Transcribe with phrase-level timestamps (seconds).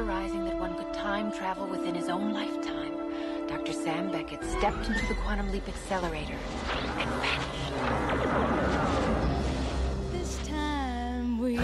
[0.00, 2.94] theorizing that one could time travel within his own lifetime,
[3.48, 3.72] Dr.
[3.72, 6.38] Sam Beckett stepped into the quantum leap accelerator
[7.00, 7.72] and vanished.
[10.12, 11.58] This time we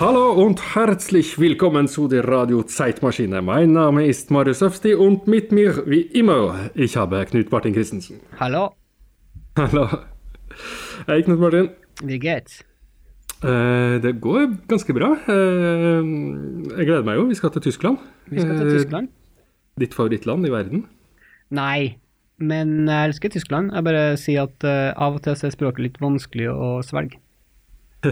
[0.00, 3.42] Hallo und herzlich willkommen zu der Radio Zeitmaschine.
[3.42, 8.20] Mein Name ist Marius Öfsti und mit mir wie immer, ich habe Knut Martin Christensen.
[8.40, 8.72] Hallo,
[9.56, 9.88] Hallo.
[11.08, 11.70] Hei, Knut Martin.
[12.22, 12.62] geht's?
[13.42, 15.12] Eh, det går ganske bra.
[15.26, 16.02] Eh,
[16.76, 17.26] jeg gleder meg jo.
[17.30, 17.98] Vi skal til Tyskland.
[18.30, 19.08] Vi skal til Eh, Tyskland?
[19.80, 20.84] Ditt favorittland i verden.
[21.50, 21.96] Nei,
[22.38, 23.72] men jeg elsker Tyskland.
[23.72, 24.64] Jeg bare sier at
[24.96, 27.18] av og til er språket litt vanskelig å svelge.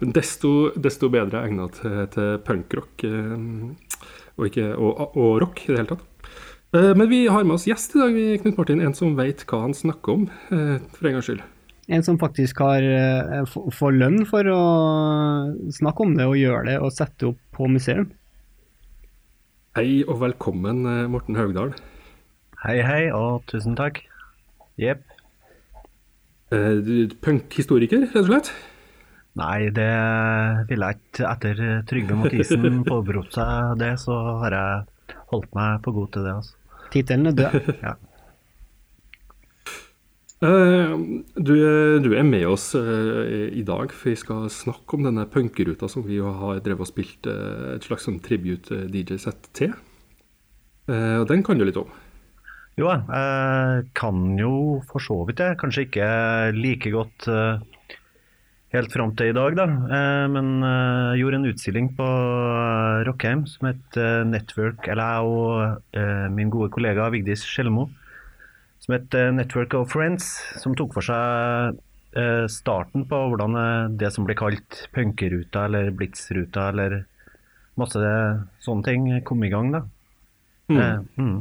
[0.00, 3.04] Desto, desto bedre egnet til, til punkrock
[4.36, 6.04] og, ikke- og, og rock i det hele tatt.
[6.72, 8.80] Men vi har med oss gjest i dag, Knut Martin.
[8.84, 11.40] En som vet hva han snakker om, for en gangs skyld.
[11.86, 14.62] En som faktisk har eh, får lønn for å
[15.74, 18.08] snakke om det og gjøre det og sette opp på museum.
[19.78, 21.76] Hei og velkommen, eh, Morten Haugdal.
[22.64, 24.00] Hei, hei, og tusen takk.
[24.80, 25.04] Jepp.
[26.50, 28.50] Uh, Punkhistoriker, rett og slett.
[29.38, 29.90] Nei, det
[30.70, 31.30] ville jeg ikke.
[31.30, 36.34] Etter Trygve Mathisen påberopte seg det, så har jeg holdt meg på god til det.
[36.40, 36.82] altså.
[36.94, 37.72] Tittelen er død.
[37.84, 37.94] Ja.
[40.44, 40.94] Eh,
[41.40, 41.54] du,
[42.04, 46.04] du er med oss eh, i dag, for vi skal snakke om denne punkeruta som
[46.04, 49.72] vi har drevet og spilt eh, et slags sånn tribute-DJ-sett til.
[50.92, 51.88] Eh, og den kan du litt om.
[52.76, 55.54] Jo, jeg kan jo for så vidt det.
[55.62, 56.08] Kanskje ikke
[56.52, 57.64] like godt eh,
[58.76, 59.64] helt fram til i dag, da.
[59.72, 65.16] Eh, men eh, jeg gjorde en utstilling på eh, Rockheim som het eh, Network, eller
[65.16, 67.88] jeg og eh, min gode kollega Vigdis Skjelmo,
[68.86, 70.30] som het eh, Network of Friends,
[70.62, 71.76] som tok for seg
[72.14, 77.02] eh, starten på hvordan eh, det som ble kalt punkeruta eller blitzruta eller
[77.76, 78.00] masse
[78.64, 79.82] sånne ting kom i gang, da.
[80.70, 81.36] Eh, mm.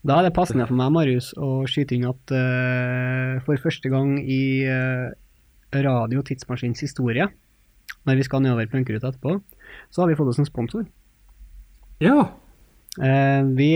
[0.00, 4.16] Da er det passende for meg, Marius, å skyte inn at uh, for første gang
[4.16, 5.12] i uh,
[5.76, 7.26] radio tidsmaskins historie,
[8.08, 9.36] når vi skal nedover punkeruta etterpå,
[9.92, 10.86] så har vi fått oss en sponsor.
[12.00, 12.32] Ja.
[13.02, 13.70] Eh, vi,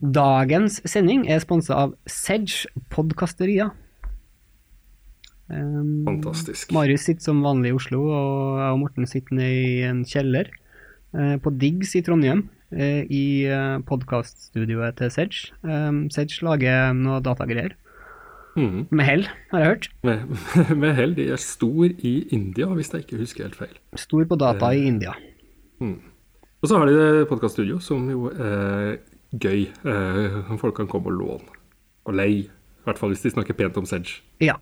[0.00, 3.70] dagens sending er sponsa av Sedge Podkasteria.
[5.46, 6.72] Um, Fantastisk.
[6.74, 10.48] Marius sitter som vanlig i Oslo, og jeg og Morten sitter nede i en kjeller
[11.14, 13.24] eh, på Diggs i Trondheim, eh, i
[13.86, 15.52] podkaststudioet til Sedge.
[15.62, 17.76] Um, Sedge lager noe datagreier,
[18.56, 18.86] Mm.
[18.88, 19.86] med hell, har jeg hørt.
[20.08, 20.20] Med,
[20.80, 21.10] med hell.
[21.12, 23.74] De er stor i India, hvis jeg ikke husker helt feil.
[24.00, 25.12] Stor på data i India.
[26.62, 28.96] Og så har de podkaststudio, som jo er
[29.36, 29.66] gøy.
[29.84, 31.58] Eh, som folk kan komme og låne.
[32.06, 32.46] Og leie.
[32.46, 34.22] I hvert fall hvis de snakker pent om Sedge.
[34.40, 34.56] Ja.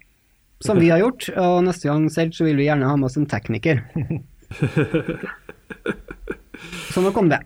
[0.65, 3.19] Som vi har gjort, og neste gang Sedge så vil vi gjerne ha med oss
[3.21, 3.83] en tekniker.
[6.95, 7.41] Så nok om det.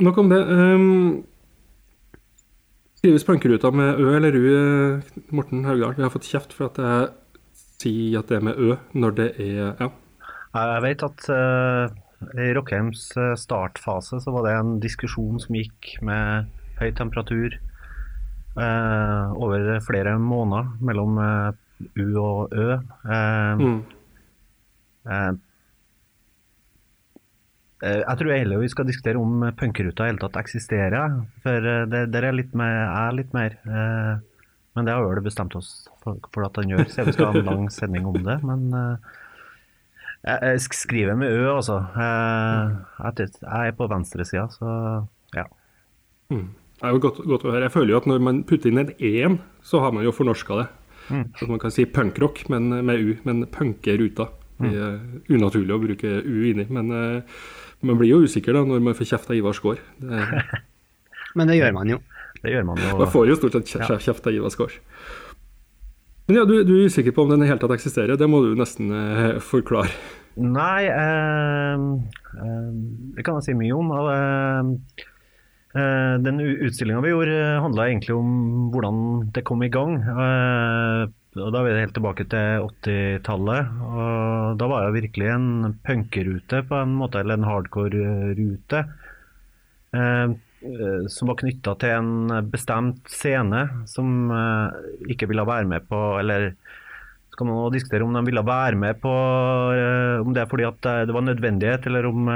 [0.00, 0.38] Nok om det.
[0.38, 1.24] Um,
[3.00, 5.94] skrives plankeruta med Ø eller U, eh, Morten Haugdal?
[5.96, 7.08] Vi har fått kjeft for at jeg
[7.76, 9.90] sier at det er med Ø når det er Ja.
[10.56, 11.96] Jeg vet at eh,
[12.34, 16.48] i Rockheims eh, startfase så var det en diskusjon som gikk med
[16.80, 17.54] høy temperatur
[18.56, 21.50] eh, over flere måneder mellom eh,
[22.00, 22.70] U og Ø.
[22.76, 23.82] Eh, Mm.
[25.06, 25.32] eh,
[27.86, 31.18] jeg tror heller vi skal diskutere om punkeruta i hele tatt eksisterer.
[31.44, 31.60] For
[31.92, 34.16] det, der er litt mer, er litt mer eh,
[34.76, 37.46] Men det har vel bestemt oss for, at han gjør, så vi skal ha en
[37.46, 38.34] lang sending om det.
[38.44, 38.66] Men
[40.26, 41.80] jeg, jeg skriver med Ø, altså.
[41.94, 42.72] Eh,
[43.04, 44.70] jeg, jeg er på venstresida, så
[45.36, 45.46] ja.
[46.32, 46.48] Mm.
[46.76, 47.66] Det er jo godt, godt å høre.
[47.68, 50.58] Jeg føler jo at når man putter inn en E-en, så har man jo fornorska
[50.60, 50.66] det.
[51.06, 54.26] At man kan si punkrock men med U, men punkeruta.
[54.58, 54.98] Det er
[55.30, 56.66] unaturlig å bruke U inni.
[56.72, 57.38] Men eh,
[57.86, 59.80] man blir jo usikker da når man får kjeft av Ivar Skaar.
[61.36, 62.00] Men det gjør man jo.
[62.42, 62.92] Det gjør man jo.
[62.98, 64.76] Man får jo stort sett kjeft av Ivar Skaar.
[66.26, 68.18] Men ja, du, du er usikker på om den i hele tatt eksisterer.
[68.18, 69.92] Det må du nesten eh, forklare.
[70.36, 71.84] Nei, eh,
[72.42, 72.72] eh,
[73.16, 73.92] det kan jeg si mye om.
[73.94, 75.04] eh,
[75.78, 78.32] eh, den utstillinga vi gjorde, handla egentlig om
[78.74, 78.98] hvordan
[79.36, 80.00] det kom i gang.
[80.02, 81.06] Eh,
[81.36, 83.72] og Da er vi helt tilbake til 80-tallet.
[83.86, 85.48] og Da var det virkelig en
[85.84, 88.82] punkerute på en måte, eller en hardcore-rute.
[90.66, 96.00] Eh, som var knytta til en bestemt scene som eh, ikke ville være med på
[96.20, 96.52] Eller
[97.30, 99.12] så kan man diskutere om de ville være med på
[99.76, 102.26] eh, Om det er fordi at det var nødvendighet, eller om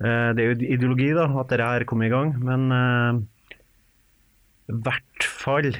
[0.00, 2.32] Det er jo ideologi, da, at dette her kom i gang.
[2.40, 2.70] Men
[4.70, 5.74] i hvert fall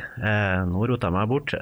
[0.69, 1.55] Nå roter jeg meg bort.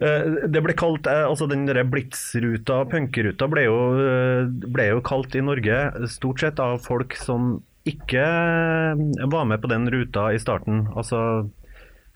[0.00, 5.02] Eh, det ble kalt, eh, altså Den der blitsruta, punkeruta, ble, jo, eh, ble jo
[5.04, 7.58] kalt i Norge stort sett av folk som
[7.88, 8.24] ikke
[9.32, 10.86] var med på den ruta i starten.
[10.96, 11.50] Altså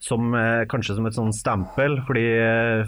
[0.05, 0.35] som
[0.69, 2.27] kanskje som et sånn stempel, fordi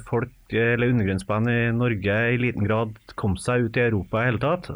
[0.05, 4.43] folk, eller undergrunnsband i Norge i liten grad kom seg ut i Europa i hele
[4.43, 4.69] tatt.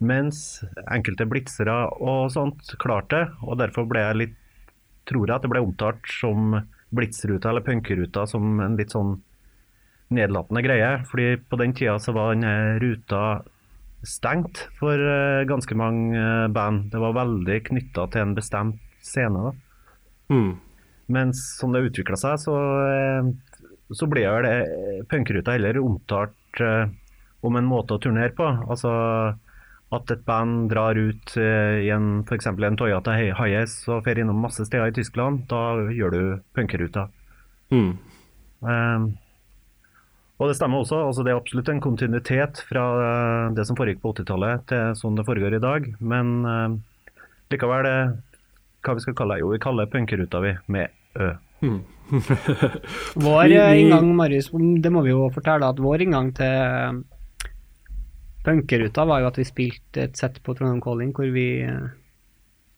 [0.00, 4.40] Mens enkelte blitzere og sånt klarte det, og derfor ble jeg litt
[5.06, 6.56] tror jeg at det ble omtalt som
[6.96, 9.16] blitsruta eller punkeruta som en litt sånn
[10.14, 10.90] nedlatende greie.
[11.10, 13.22] Fordi på den tida så var denne ruta
[14.06, 16.90] stengt for eh, ganske mange eh, band.
[16.92, 19.48] Det var veldig knytta til en bestemt scene.
[19.48, 19.52] da.
[20.34, 20.52] Mm.
[21.14, 22.54] Mens som det utvikla seg, så,
[22.90, 23.32] eh,
[23.94, 26.86] så ble vel det- punkruta heller omtalt eh,
[27.46, 28.46] om en måte å turnere på.
[28.66, 28.90] Altså
[29.94, 32.48] at et band drar ut eh, i en f.eks.
[32.50, 35.44] en Toyota Hiace og drar innom masse steder i Tyskland.
[35.50, 36.22] Da gjør du
[36.58, 37.06] punkeruta.
[37.70, 37.92] Mm.
[38.66, 39.06] Um,
[40.36, 40.98] og det stemmer også.
[41.06, 45.16] altså Det er absolutt en kontinuitet fra eh, det som foregikk på 80-tallet til sånn
[45.16, 45.88] det foregår i dag.
[46.02, 46.76] Men eh,
[47.54, 47.98] likevel, det
[48.86, 49.42] hva vi skal kalle det?
[49.42, 51.32] Jo, vi kaller punkeruta vi med Ø.
[51.64, 51.80] Mm.
[53.26, 57.00] Vår inngang, Marius, det må vi jo fortelle, at vår inngang til
[58.46, 61.92] punkeruta var jo at vi spilte et sett på Trondheim Calling hvor vi eh,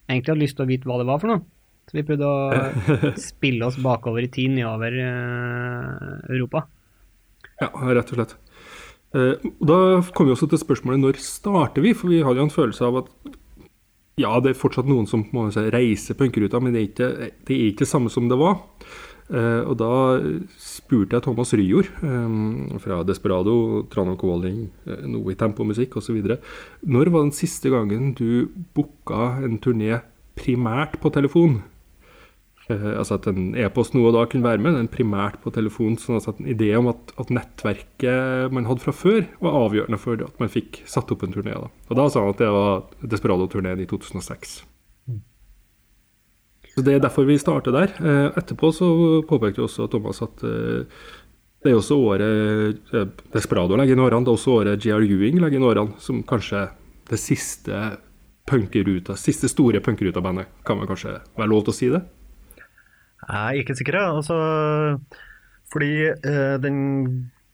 [0.09, 1.45] egentlig hadde lyst til å vite hva det var for noe.
[1.89, 6.65] Så vi prøvde å spille oss bakover i tid nedover eh, Europa.
[7.59, 8.35] Ja, rett og slett.
[9.17, 9.77] Eh, da
[10.13, 11.95] kommer vi også til spørsmålet når starter vi?
[11.97, 13.13] For vi har jo en følelse av at
[14.19, 17.09] ja, det er fortsatt noen som må si, reiser punkeruta, men det er, ikke,
[17.47, 18.57] det er ikke det samme som det var.
[19.29, 19.93] Eh, og da
[20.57, 26.17] spurte jeg Thomas Ryjord eh, fra Desperado, Trondheim Calling, eh, noe i tempomusikk osv.
[26.81, 30.01] Når var den siste gangen du booka en turné
[30.39, 31.61] primært på telefon?
[32.69, 35.95] Altså at en e-post nå og da kunne være med, men primært på telefon.
[35.97, 40.21] sånn at en idé om at, at nettverket man hadde fra før, var avgjørende for
[40.21, 41.57] at man fikk satt opp en turné.
[41.57, 41.71] Da.
[41.89, 44.59] Og da sa han at det var Desperado-turneen i 2006.
[46.79, 47.91] Så Det er derfor vi starter der.
[47.99, 48.87] Eh, etterpå så
[49.27, 50.85] påpekte også Thomas at eh,
[51.59, 55.41] det er også året eh, Desperado legger inn årene, det er også året JR Ewing
[55.43, 56.69] legger inn årene, som kanskje
[57.09, 57.81] det siste
[58.47, 60.47] punkeruta, siste store punkeruta-bandet.
[60.63, 61.99] Kan man kanskje være lov til å si det?
[63.25, 63.97] Jeg er ikke sikker.
[63.99, 64.37] Altså,
[65.73, 66.79] fordi eh, den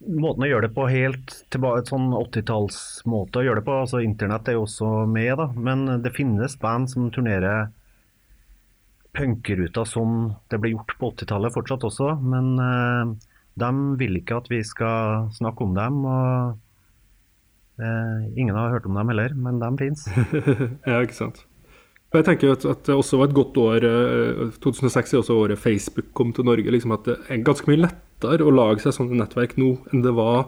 [0.06, 4.04] måten å gjøre det på helt tilbake et sånn 80-tallsmåte å gjøre det på, altså
[4.06, 7.72] internett er jo også med, da, men det finnes band som turnerer
[9.16, 13.16] punkeruta som det ble gjort på 80-tallet fortsatt også, men eh,
[13.62, 16.04] de vil ikke at vi skal snakke om dem.
[16.04, 20.08] og eh, Ingen har hørt om dem heller, men de fins.
[20.90, 21.46] ja, ikke sant.
[22.16, 23.88] Jeg tenker at, at det også var et godt år.
[23.88, 26.72] eh, 2006 er også året Facebook kom til Norge.
[26.72, 30.14] liksom At det er ganske mye lettere å lage seg sånne nettverk nå enn det
[30.16, 30.46] var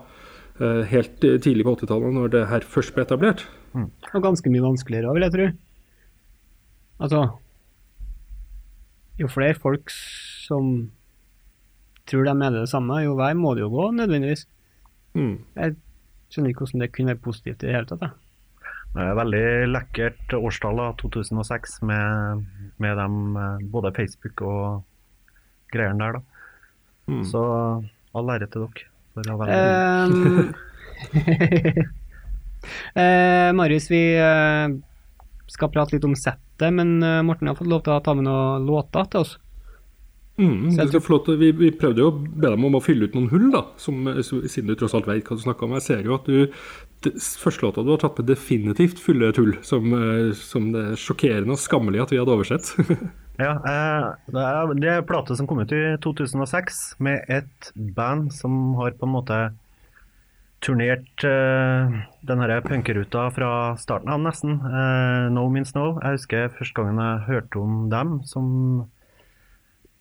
[0.60, 3.48] eh, helt eh, tidlig på 80-tallet, når det her først ble etablert.
[3.76, 5.50] Og ganske mye vanskeligere òg, vil jeg tro.
[7.08, 7.26] Altså
[9.18, 10.92] Jo flere folk som
[12.08, 14.46] tror de mener det samme, jo vei må det jo gå, nødvendigvis.
[15.18, 15.36] Mm.
[15.58, 15.76] Jeg
[16.32, 18.16] skjønner ikke hvordan det kunne være positivt i det hele tatt.
[18.98, 22.46] Det er veldig lekkert årstall, da, 2006, med,
[22.82, 24.62] med dem, eh, både Facebook og
[25.74, 26.18] greiene der.
[26.18, 26.22] da.
[27.08, 27.24] Mm.
[27.28, 27.42] Så
[28.18, 28.88] all ære til dere.
[29.18, 29.54] For å være
[30.08, 30.54] um,
[33.02, 34.76] eh, Marius, vi eh,
[35.50, 36.18] skal prate litt om
[36.58, 39.38] settet, men eh, Morten har fått lov til å ta med noen låter til oss.
[40.38, 41.28] Mm, det er flott.
[41.28, 44.06] Vi, vi prøvde jo å be dem om å fylle ut noen hull, da, som,
[44.22, 45.74] siden du tross alt vet hva du snakker om.
[45.80, 46.52] Jeg ser jo at du
[47.42, 51.00] første låta du har tatt med, definitivt fyller et hull, som, eh, som det er
[51.02, 52.74] sjokkerende og skammelig at vi hadde oversett.
[53.38, 54.44] Ja, eh, det
[54.82, 59.06] det er en plate som kom ut i 2006 med et band som har på
[59.06, 59.38] en måte
[60.68, 61.88] turnert uh,
[62.28, 64.60] den punkeruta fra starten av, nesten.
[64.60, 66.00] Uh, no Means No.
[66.04, 68.46] Jeg husker første gangen jeg hørte om dem, som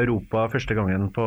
[0.00, 1.24] Europa første gangen på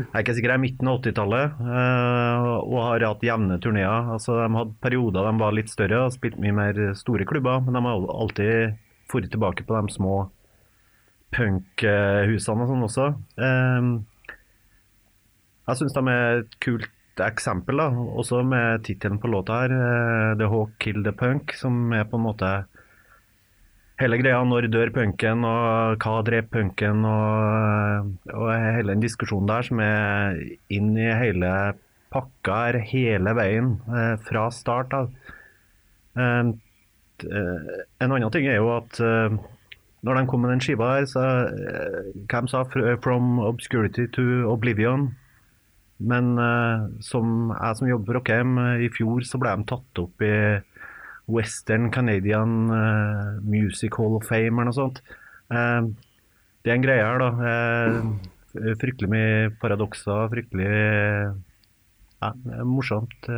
[0.00, 4.10] jeg er ikke sikker, jeg er midten av 80-tallet, eh, og har hatt jevne turneer.
[4.16, 7.76] Altså, de hadde perioder de var litt større og spilte mye mer store klubber, men
[7.76, 8.78] de har alltid
[9.10, 10.14] dratt tilbake på de små
[11.34, 13.10] punkhusene og sånn også.
[13.38, 13.90] Eh,
[15.70, 16.88] Jeg syns de er et kult
[17.20, 21.92] eksempel, da, også med tittelen på låta her, eh, 'The Hawk Kill the Punk', som
[21.92, 22.64] er på en måte
[24.00, 24.40] hele greia.
[24.46, 30.40] Når dør punken, og hva dreper punken, og, og hele den diskusjonen der som er
[30.72, 31.52] inn i hele
[32.10, 35.12] pakka her hele veien, eh, fra start av.
[36.16, 36.50] Eh,
[37.28, 39.00] eh, en annen ting er jo at
[40.00, 41.22] når de kom med den skiva her, så
[42.26, 45.14] Hvem sa 'From obscurity to oblivion'?
[46.00, 46.36] Men
[47.00, 50.62] som jeg som jobber for Rockheim, i fjor så ble de tatt opp i
[51.30, 55.00] Western Canadian uh, Music Hall of Fame eller noe sånt.
[55.50, 55.88] Uh,
[56.64, 57.30] det er en greie her, da.
[57.40, 60.70] Uh, fryktelig mye paradokser, fryktelig
[62.68, 63.28] morsomt,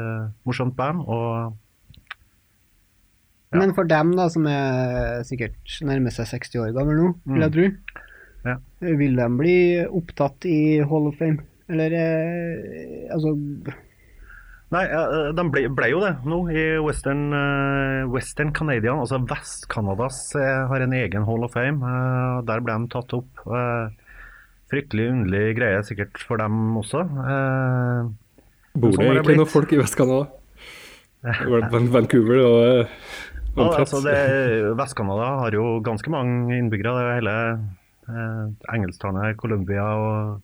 [0.49, 1.05] morsomt band.
[1.07, 1.59] Og
[3.53, 3.59] Ja.
[3.61, 7.53] Men for dem da, som er sikkert nærmer seg 60 år gammel nå, vil jeg
[7.53, 7.67] tro,
[8.49, 8.55] Ja.
[8.81, 11.45] vil de bli opptatt i Hall of Fame?
[11.69, 11.93] Eller
[13.13, 13.35] altså
[14.73, 20.21] Nei, eh, de ble, ble jo det nå i Western, eh, Western Canadian, altså Vest-Canadas
[20.41, 21.81] eh, har en egen Hall of Fame.
[22.49, 23.29] der ble de tatt opp.
[24.73, 27.03] fryktelig underlig greie sikkert for dem også.
[28.81, 30.31] Bor det egentlig noen folk i Vest-Canada?
[31.23, 32.63] Van- Van- Vancouver og
[33.53, 34.01] Ja, altså
[34.79, 36.95] Vest-Canada har jo ganske mange innbyggere.
[36.97, 37.37] Det er jo hele
[38.09, 40.41] eh, engelsktalende Colombia og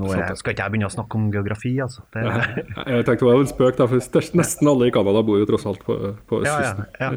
[0.00, 2.02] nå er, Skal ikke jeg begynne å snakke om geografi, altså.
[2.14, 2.42] Det, Ja,
[2.98, 5.66] Jeg tenkte det var en spøk, da, for nesten alle i Canada bor jo tross
[5.70, 5.96] alt på,
[6.28, 7.10] på Ja, ja, ja.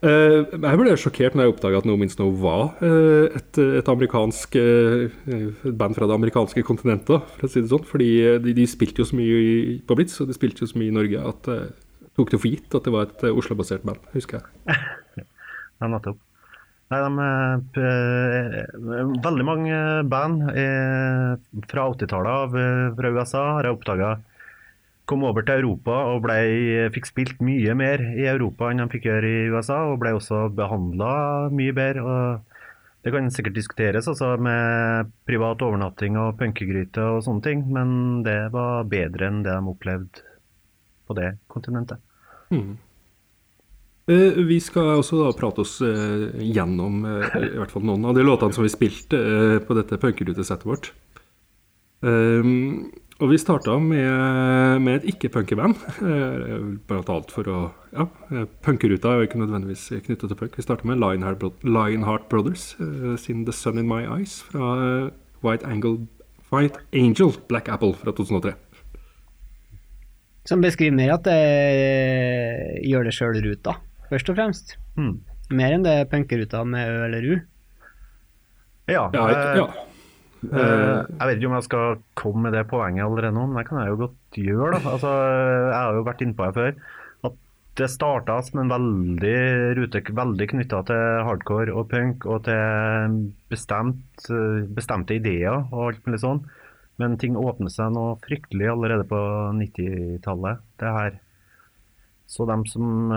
[0.00, 3.90] Eh, jeg ble sjokkert når jeg oppdaga at No Means No var eh, et, et
[3.92, 7.84] amerikansk eh, et band fra det amerikanske kontinentet, for å si det sånn.
[7.88, 8.10] Fordi
[8.44, 10.92] de, de spilte jo så mye i, på Blitz, og de spilte jo så mye
[10.92, 11.68] i Norge at jeg
[12.18, 14.78] tok det for gitt at det var et Oslo-basert band, husker jeg.
[15.78, 16.18] Ja, nettopp.
[16.88, 18.62] Nei, de, eh,
[19.24, 19.78] veldig mange
[20.08, 21.34] band eh,
[21.68, 24.14] fra 80-tallet eh, fra USA har jeg oppdaga
[25.08, 26.38] kom over til Europa og ble,
[26.92, 30.48] fikk spilt mye mer i Europa enn de fikk gjøre i USA, og ble også
[30.56, 31.12] behandla
[31.54, 32.04] mye bedre.
[32.04, 38.20] og Det kan sikkert diskuteres altså, med privat overnatting og punkegryte og sånne ting, men
[38.26, 40.26] det var bedre enn det de opplevde
[41.08, 42.04] på det kontinentet.
[42.52, 42.76] Eh,
[44.08, 48.24] Vi skal også da prate oss eh, gjennom eh, i hvert fall noen av de
[48.24, 50.92] låtene som vi spilte eh, på dette punkerutesettet vårt.
[52.00, 52.88] Um,
[53.18, 55.80] og vi starta med, med et ikke-punkeband,
[56.86, 57.56] Bare annet for å
[57.90, 60.54] Ja, eh, punkeruta er jo ikke nødvendigvis knyttet til punk.
[60.54, 65.10] Vi starta med Lionheart, Brothers eh, sin The Sun In My Eyes fra eh,
[65.42, 66.06] White, Angle,
[66.52, 68.54] White Angel Black Apple fra 2003.
[70.46, 71.42] Som beskriver mer at det
[72.86, 73.74] gjør det sjøl-ruta,
[74.10, 74.76] først og fremst.
[74.98, 75.14] Mm.
[75.58, 77.36] Mer enn det punkeruta med Ø eller U.
[78.88, 79.68] Ja, Ja, eh, ja.
[80.38, 83.66] Uh, jeg vet ikke om jeg skal komme med det poenget allerede nå, men det
[83.66, 84.78] kan jeg jo godt gjøre.
[84.78, 84.92] Da.
[84.92, 86.76] Altså, jeg har jo vært innpå her det før.
[87.28, 87.38] At
[87.80, 89.40] det starta som en veldig
[89.80, 93.18] rute veldig knytta til hardcore og punk og til
[93.50, 94.28] bestemt,
[94.78, 96.44] bestemte ideer og alt mulig sånn.
[97.02, 99.18] Men ting åpner seg noe fryktelig allerede på
[99.58, 100.62] 90-tallet.
[100.78, 101.18] Det her.
[102.30, 103.10] Så dem som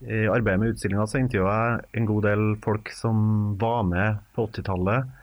[0.00, 3.24] i arbeidet med utstillinga, intervjua jeg en god del folk som
[3.60, 5.16] var med på 80-tallet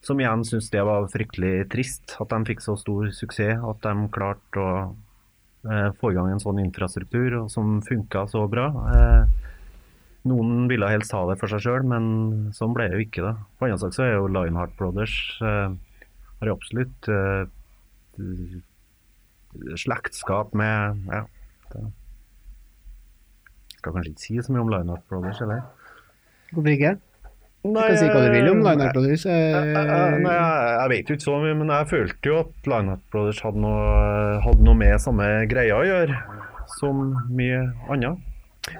[0.00, 3.60] som igjen syntes det var fryktelig trist at de fikk så stor suksess.
[3.60, 4.72] At de klarte å
[5.68, 8.70] eh, få i gang en sånn infrastruktur som funka så bra.
[8.94, 9.50] Eh,
[10.30, 13.26] noen ville helst ha det for seg sjøl, men sånn ble det jo ikke.
[13.28, 13.34] da.
[13.58, 15.76] På annen side så er jo Lionheart Brothers eh,
[16.40, 17.44] har absolutt eh,
[19.80, 21.24] slektskap med ja,
[21.74, 21.88] det.
[23.80, 25.62] Skal kanskje ikke si så mye om Lionheart Brothers, eller?
[26.50, 26.96] Hvorfor ikke?
[27.60, 29.26] Du kan si hva du vil om Lionheart Brothers.
[29.28, 32.38] Jeg, jeg, eh, nei, jeg, jeg vet jo ikke så mye, men jeg følte jo
[32.42, 33.84] at Lionheart Brothers hadde noe,
[34.44, 36.18] hadde noe med samme greia å gjøre
[36.78, 37.06] som
[37.36, 38.26] mye annet.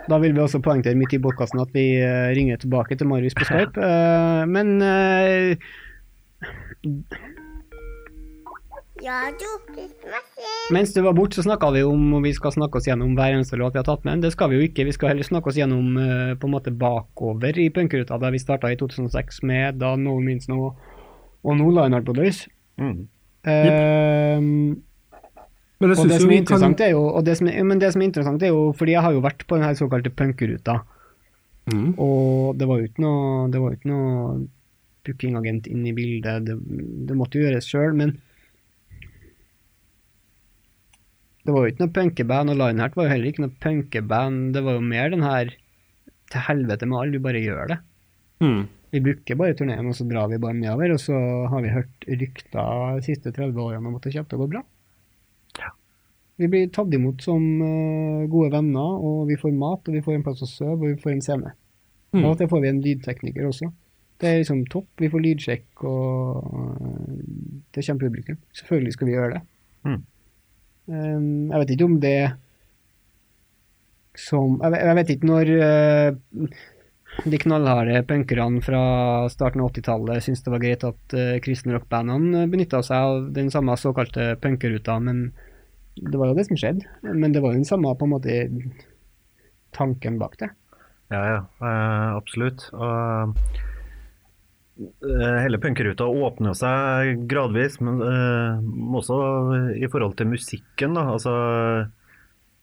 [0.08, 3.36] Da vil vi også poengtere midt i podkasten at vi eh, ringer tilbake til Marius
[3.36, 3.80] på Skype.
[3.80, 4.76] Eh, men
[9.00, 9.46] Ja, du,
[10.74, 13.32] mens du var borte, så snakka vi om og vi skal snakke oss gjennom hver
[13.32, 14.20] eneste låt vi har tatt med.
[14.24, 14.84] Det skal vi jo ikke.
[14.88, 18.42] Vi skal heller snakke oss gjennom eh, på en måte bakover i punkruta, der vi
[18.42, 20.74] starta i 2006 med da No Means No
[21.40, 22.44] og nå Lionheart Brothers.
[22.76, 23.08] Mm.
[23.40, 24.76] Uh,
[25.80, 27.62] Men jeg Og det som er vi kan interessant er jo, og det som er,
[27.64, 29.78] men det som er interessant er jo, fordi jeg har jo vært på den her
[29.78, 30.82] såkalte punkruta,
[31.72, 31.94] mm.
[31.96, 34.10] og det var jo ikke noe, det var jo ikke noe
[35.08, 36.58] bookingagent inn i bildet, det,
[37.08, 38.12] det måtte jo gjøres sjøl, men
[41.50, 44.60] det var jo ikke noe punkeband, og Lionheart var jo heller ikke noe punkeband, det
[44.62, 45.48] var jo mer den her
[46.30, 47.78] til helvete med alle, vi bare gjør det.
[48.44, 48.60] Mm.
[48.94, 51.16] Vi bruker bare turneen, og så drar vi bare nedover, og så
[51.50, 54.48] har vi hørt rykter de siste 30 årene om at det kommer til å gå
[54.54, 54.62] bra.
[56.40, 60.16] Vi blir tatt imot som eh, gode venner, og vi får mat, og vi får
[60.16, 61.52] en plass å sove, og vi får en scene.
[62.14, 62.22] Mm.
[62.22, 63.68] Og at det får vi en lydtekniker også.
[64.22, 64.88] Det er liksom topp.
[65.02, 67.18] Vi får lydsjekk, og eh,
[67.74, 68.40] det kommer publikum.
[68.62, 69.42] Selvfølgelig skal vi gjøre det.
[69.90, 70.00] Mm.
[70.90, 72.18] Um, jeg vet ikke om det
[74.18, 76.56] som Jeg vet, ikke når eh,
[77.30, 78.80] de knallharde punkerne fra
[79.30, 83.48] starten av 80-tallet syntes det var greit at uh, kristne rockbandene benytta seg av den
[83.54, 85.30] samme såkalte punkeruta, men
[86.00, 86.86] det var jo det som skjedde.
[87.06, 88.36] Men det var jo den samme på en måte
[89.76, 90.50] tanken bak det.
[91.10, 92.68] Ja, ja, eh, absolutt.
[92.74, 93.64] Og eh,
[95.44, 99.18] hele punkeruta åpner seg gradvis, men eh, også
[99.76, 101.06] i forhold til musikken, da.
[101.14, 101.34] Altså,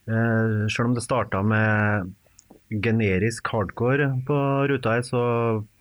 [0.10, 2.14] eh, selv om det starta med
[2.84, 4.38] generisk hardcore på
[4.72, 5.24] ruta her, så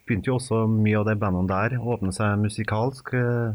[0.07, 3.15] begynte jo også mye av de bandene der å åpne seg musikalsk.
[3.17, 3.55] eh,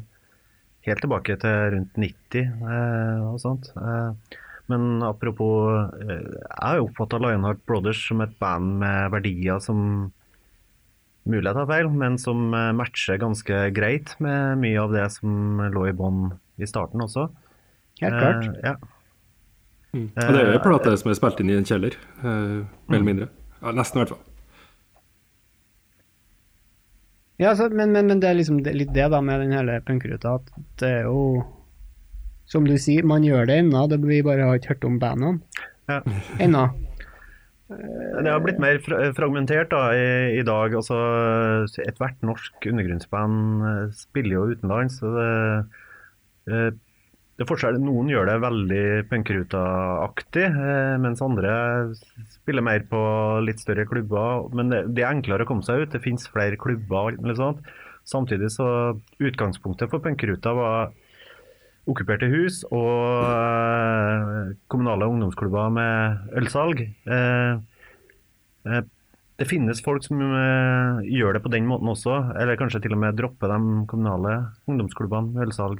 [0.81, 3.67] Helt tilbake til rundt 90 eh, og sånt.
[3.77, 4.37] Eh,
[4.71, 10.09] men apropos eh, Jeg har oppfatta Lionheart Brothers som et band med verdier som
[11.29, 15.61] Mulig jeg tar feil, men som eh, matcher ganske greit med mye av det som
[15.69, 17.27] lå i bånn i starten også.
[18.01, 18.47] Helt klart.
[18.47, 18.73] Uh, ja.
[19.93, 20.07] Mm.
[20.07, 23.07] Og det er jo plate som er spilt inn i en kjeller, uh, mer eller
[23.07, 23.27] mindre.
[23.61, 24.27] Ja, nesten i hvert fall.
[27.41, 29.79] Ja, så, men, men, men det er liksom det, litt det da med den hele
[29.85, 30.49] punkruta, at
[30.81, 31.43] det er jo
[32.51, 35.39] Som du sier, man gjør det ennå, det vi bare har ikke hørt om bandene
[35.89, 36.01] Ja.
[36.39, 36.65] ennå.
[37.71, 38.79] Det har blitt mer
[39.15, 40.75] fragmentert da, i, i dag.
[40.75, 40.97] Altså,
[41.85, 44.99] Ethvert norsk undergrunnsband eh, spiller jo utenlands.
[44.99, 45.27] Så det,
[46.51, 46.71] eh,
[47.39, 47.79] det forskjell.
[47.81, 51.53] Noen gjør det veldig punkruta-aktig, eh, mens andre
[52.35, 53.01] spiller mer på
[53.47, 54.49] litt større klubber.
[54.57, 55.93] Men det, det er enklere å komme seg ut.
[55.95, 57.17] Det finnes flere klubber.
[58.11, 58.67] Samtidig så
[59.21, 60.91] utgangspunktet for punkruta var
[61.89, 66.83] okkuperte hus og eh, kommunale ungdomsklubber med ølsalg.
[66.85, 67.53] Eh,
[68.67, 68.83] eh,
[69.41, 73.15] det finnes folk som gjør det på den måten også, eller kanskje til og med
[73.17, 74.35] dropper de kommunale
[74.69, 75.79] ungdomsklubbene med ølsalg.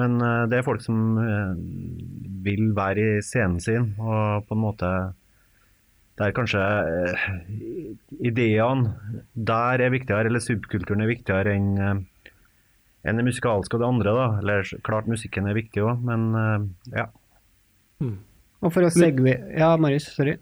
[0.00, 0.14] Men
[0.48, 1.18] det er folk som
[2.40, 4.92] vil være i scenen sin, og på en måte
[6.16, 6.62] der kanskje
[8.16, 8.94] ideene
[9.34, 12.06] der er viktigere, eller subkulturen er viktigere enn
[13.04, 14.26] enn det musikalske og det andre, da.
[14.42, 17.06] Eller klart musikken er viktig òg, men uh, ja.
[18.60, 20.34] Og for å segwe Ja, Marius, sorry.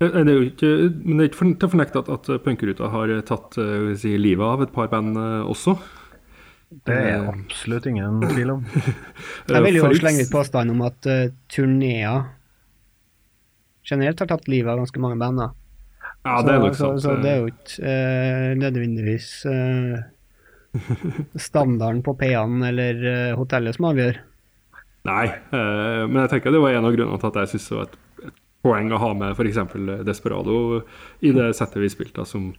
[0.00, 0.68] Eh, Det er jo ikke,
[1.04, 4.16] men det er ikke for- til å fornekte at, at punkeruta har tatt eh, si,
[4.18, 5.76] livet av et par band eh, også.
[6.86, 8.60] Det er Eh, absolutt ingen tvil om.
[9.50, 12.28] Jeg vil jo slenge litt påstand om at uh, turneer
[13.90, 15.38] generelt har tatt livet av ganske mange band.
[15.42, 15.48] da.
[16.24, 17.02] Ja, det er nok så, sant.
[17.02, 19.94] så, så det er jo ikke uh, nødvendigvis eh,
[21.48, 24.20] standarden på P-en eller eh, hotellet som avgjør.
[25.08, 27.78] Nei, eh, men jeg tenker det var en av grunnene til at jeg syntes det
[27.78, 27.98] var et,
[28.60, 29.60] poeng å ha med f.eks.
[30.04, 30.82] Desperado
[31.24, 32.50] i det settet vi spilte, som,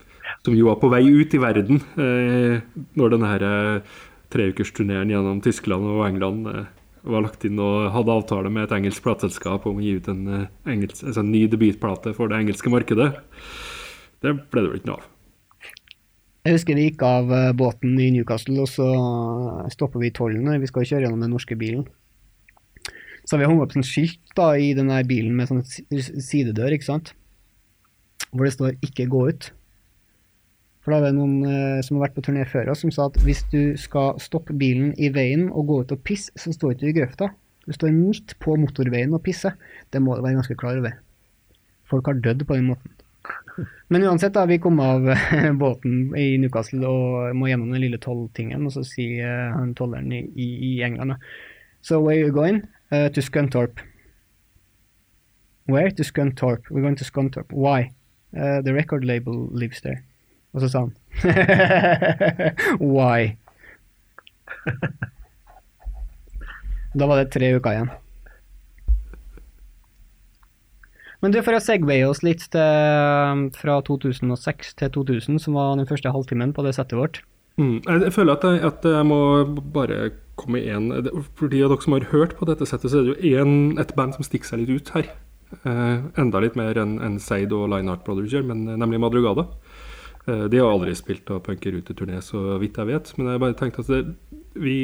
[0.42, 2.64] som jo var på vei ut i verden eh,
[2.98, 4.00] når denne her, eh,
[4.34, 6.70] treukersturneen gjennom Tyskland og England eh,
[7.12, 10.22] var lagt inn og hadde avtale med et engelsk plateselskap om å gi ut en,
[10.28, 13.12] eh, engelsk, altså en ny debutplate for det engelske markedet.
[14.22, 15.10] Det ble det vel ikke noe av.
[16.42, 18.88] Jeg husker vi gikk av eh, båten i Newcastle, og så
[19.74, 21.84] stopper vi i tollen når vi skal kjøre gjennom den norske bilen.
[23.22, 25.86] Så har vi hengt opp sånn skilt da, i den bilen med sånn si-
[26.26, 27.14] sidedør, ikke sant?
[28.32, 29.52] Hvor det står 'ikke gå ut'.
[30.82, 33.06] For da er det noen eh, som har vært på turné før oss, som sa
[33.06, 36.74] at hvis du skal stoppe bilen i veien og gå ut og pisse, så står
[36.74, 37.30] ikke du i grøfta.
[37.68, 39.54] Du står midt på motorveien og pisser.
[39.94, 40.98] Det må du være ganske klar over.
[41.86, 42.90] Folk har dødd på den måten.
[43.92, 48.00] Men uansett, da, vi kom av eh, båten i Newcastle og må gjennom den lille
[48.02, 51.18] tolltingen, og så sier eh, han tolleren i, i, i England
[51.82, 52.68] So where are you going?
[52.92, 53.80] Uh, to Scunthorpe.
[55.66, 55.90] Where?
[55.90, 56.70] To Scunthorpe.
[56.70, 57.52] We're going to Scunthorpe.
[57.52, 57.92] Why?
[58.38, 60.04] Uh, the record label lives there.
[60.54, 60.94] Og så sa han
[62.96, 63.38] Why?
[67.00, 67.90] da var det tre uker igjen.
[71.22, 75.90] Men du, for å segwaye oss litt til, fra 2006 til 2000, som var den
[75.90, 77.22] første halvtimen på det settet vårt.
[77.62, 77.82] Mm.
[77.86, 79.22] Jeg, føler at jeg, at jeg må
[79.76, 80.88] bare komme igjen
[81.36, 83.78] For de av dere som har hørt på dette settet, så er det jo en,
[83.82, 85.12] et band som stikker seg litt ut her.
[85.68, 89.02] Eh, enda litt mer enn en Seid og Line Art Brothers gjør, men eh, nemlig
[89.04, 89.46] Madrugada.
[90.26, 93.14] Eh, de har aldri spilt på punkeruteturné, så vidt jeg vet.
[93.18, 94.02] Men jeg bare tenkte at det,
[94.56, 94.78] vi,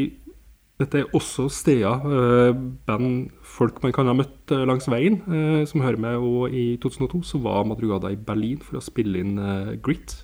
[0.77, 5.63] dette er også steder, eh, band, folk man kan ha møtt eh, langs veien, eh,
[5.65, 6.21] som hører med.
[6.21, 9.37] Og i 2002 så var Madrugada i Berlin for å spille inn
[9.81, 10.23] Grit.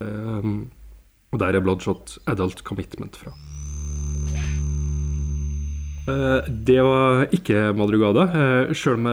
[0.00, 3.30] og der er Bloodshot Adult Commitment fra.
[6.48, 9.06] det var ikke Madrugada, sjøl om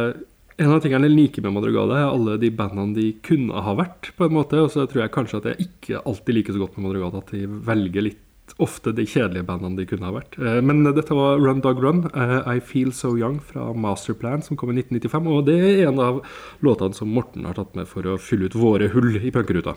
[0.58, 4.16] en av tingene jeg liker med Madrugada, er alle de bandene de kunne ha vært.
[4.18, 6.78] på en måte, Og så tror jeg kanskje at jeg ikke alltid liker så godt
[6.78, 8.27] med Madrugada at de velger litt
[8.64, 10.38] ofte de kjedelige bandene de kunne ha vært.
[10.40, 14.58] Eh, men dette var Run Dog Run, eh, I Feel So Young fra Masterplan, som
[14.58, 15.28] kom i 1995.
[15.28, 16.22] Og det er en av
[16.64, 19.76] låtene som Morten har tatt med for å fylle ut våre hull i punkeruta.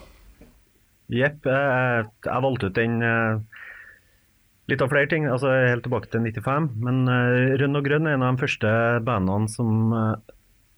[1.10, 1.46] Jepp.
[1.46, 3.00] Eh, jeg valgte ut den
[4.70, 6.70] litt av flere ting, altså helt tilbake til 95.
[6.78, 7.08] Men
[7.58, 8.70] Rønn og Grønn er en av de første
[9.02, 9.90] bandene som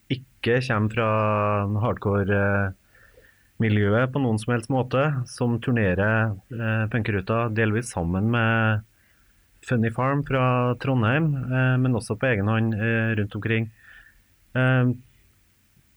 [0.08, 1.10] ikke kommer fra
[3.60, 8.82] hardcore-miljøet på noen som helst måte, som turnerer eh, punkeruta delvis sammen med
[9.64, 13.70] Funny Farm fra Trondheim, eh, men også på egen hånd eh, rundt omkring.
[14.54, 14.92] Eh,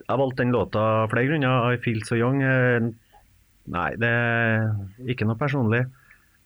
[0.06, 1.74] jeg valgte den låta av flere grunner.
[1.74, 2.44] I Feel So Young.
[2.44, 2.92] Eh,
[3.66, 5.86] nei, det er ikke noe personlig.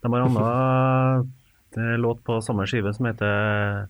[0.01, 3.87] De har annen låt på samme skive som heter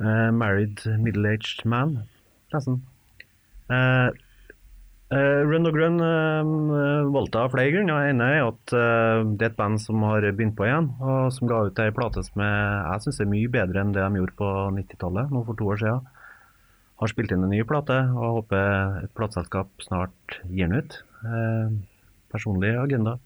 [0.00, 2.02] eh, Married Middle-Aged Man
[2.52, 2.82] nesten.
[3.70, 4.10] Uh,
[5.10, 8.06] uh, Run og Grønn uh, valgte av flere grunner.
[8.06, 11.30] Den ene er at uh, det er et band som har begynt på igjen, og
[11.34, 14.36] som ga ut ei plate som jeg syns er mye bedre enn det de gjorde
[14.38, 16.12] på 90-tallet, nå for to år siden.
[17.00, 20.98] Har spilt inn en ny plate og håper et plateselskap snart gir den ut.
[22.30, 23.16] personlig agenda.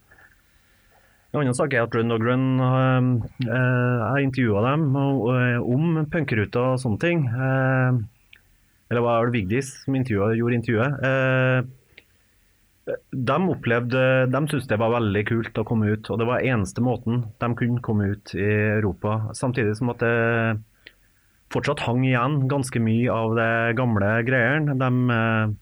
[1.35, 2.61] En annen sak er at Run og Grønn
[3.43, 7.27] Jeg intervjua dem om punkeruta og sånne ting.
[8.91, 10.93] Eller var det Vigdis som intervjuet, gjorde intervjuet?
[11.09, 11.73] Eh,
[12.85, 16.85] de opplevde De syntes det var veldig kult å komme ut, og det var eneste
[16.85, 19.31] måten de kunne komme ut i Europa.
[19.37, 20.15] Samtidig som at det
[21.55, 24.77] fortsatt hang igjen ganske mye av det gamle greiene.
[24.81, 25.55] De, eh,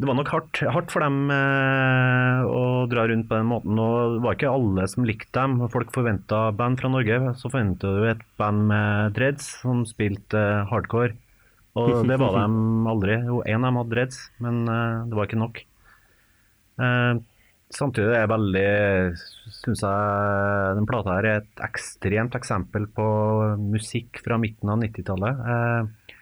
[0.00, 3.78] det var nok hardt, hardt for dem eh, å dra rundt på den måten.
[3.78, 5.58] og Det var ikke alle som likte dem.
[5.72, 7.34] Folk forventa band fra Norge.
[7.36, 10.40] Så forventa du et band med dreads som spilte
[10.72, 11.18] hardcore.
[11.78, 12.46] Og det var de
[12.90, 13.18] aldri.
[13.26, 15.60] Jo, én av dem hadde dreads, men uh, det var ikke nok.
[16.80, 17.20] Uh,
[17.70, 18.70] samtidig er jeg veldig
[19.60, 23.06] Syns jeg den plata her er et ekstremt eksempel på
[23.60, 25.44] musikk fra midten av 90-tallet.
[25.44, 26.16] Uh,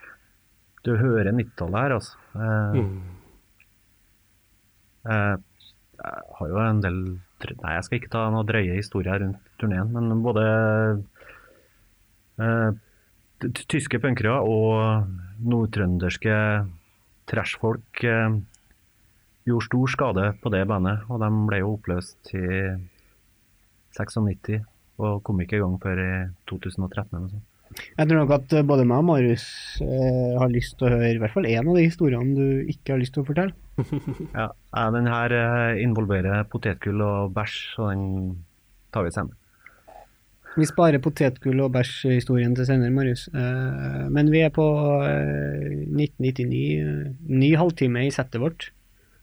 [0.87, 2.15] du hører 90-tallet her, altså.
[2.39, 2.99] Mm.
[5.09, 6.99] jeg har jo en del
[7.39, 10.43] Nei, jeg skal ikke ta noen drøye historier rundt turneen, men både
[13.71, 15.07] tyske punkere og
[15.45, 16.37] nordtrønderske
[17.29, 18.39] trashfolk eh,
[19.49, 21.05] gjorde stor skade på det bandet.
[21.09, 22.49] Og de ble jo oppløst i
[23.99, 24.59] 96
[24.99, 26.11] og kom ikke i gang før i
[26.51, 27.31] 2013.
[27.99, 29.47] Jeg tror nok at eh, både meg og Marius
[29.85, 32.95] eh, har lyst til å høre i hvert fall én av de historiene du ikke
[32.95, 33.55] har lyst til å fortelle.
[34.39, 34.49] ja,
[34.95, 38.09] Den her eh, involverer potetgull og bæsj, og den
[38.95, 39.39] tar vi senere.
[40.57, 43.29] Vi sparer potetgull og bæsj-historien til senere, Marius.
[43.35, 44.65] Uh, men vi er på
[45.05, 48.71] uh, 1999, ny halvtime i settet vårt.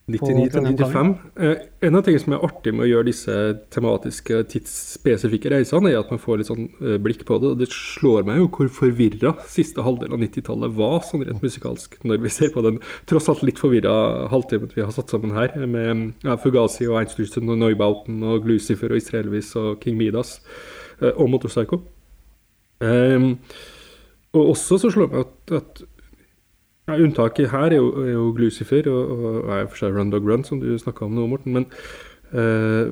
[0.05, 1.15] 99 til 95.
[1.33, 1.55] Uh,
[1.87, 3.37] en av tingene som er artig med å gjøre disse
[3.73, 6.69] tematiske, tidsspesifikke reisene, er at man får litt sånn
[7.03, 7.55] blikk på det.
[7.55, 11.97] Og det slår meg jo hvor forvirra siste halvdel av 90-tallet var sånn rent musikalsk,
[12.05, 15.57] når vi ser på den tross alt litt forvirra halvtimen vi har satt sammen her,
[15.65, 20.37] med ja, Fugazi og Einstürzen og Neubauten og Glucifer og Israelvis og King Midas.
[21.01, 21.81] Eh, og Motorpsycho.
[22.83, 23.37] Um,
[24.35, 25.83] og også så slår det meg at, at
[26.89, 30.27] ja, Unntaket her er jo, er jo Glucifer og, og, og for seg Run Dog
[30.27, 31.55] Run, som du snakka om nå, Morten.
[31.55, 31.67] Men
[32.35, 32.91] uh,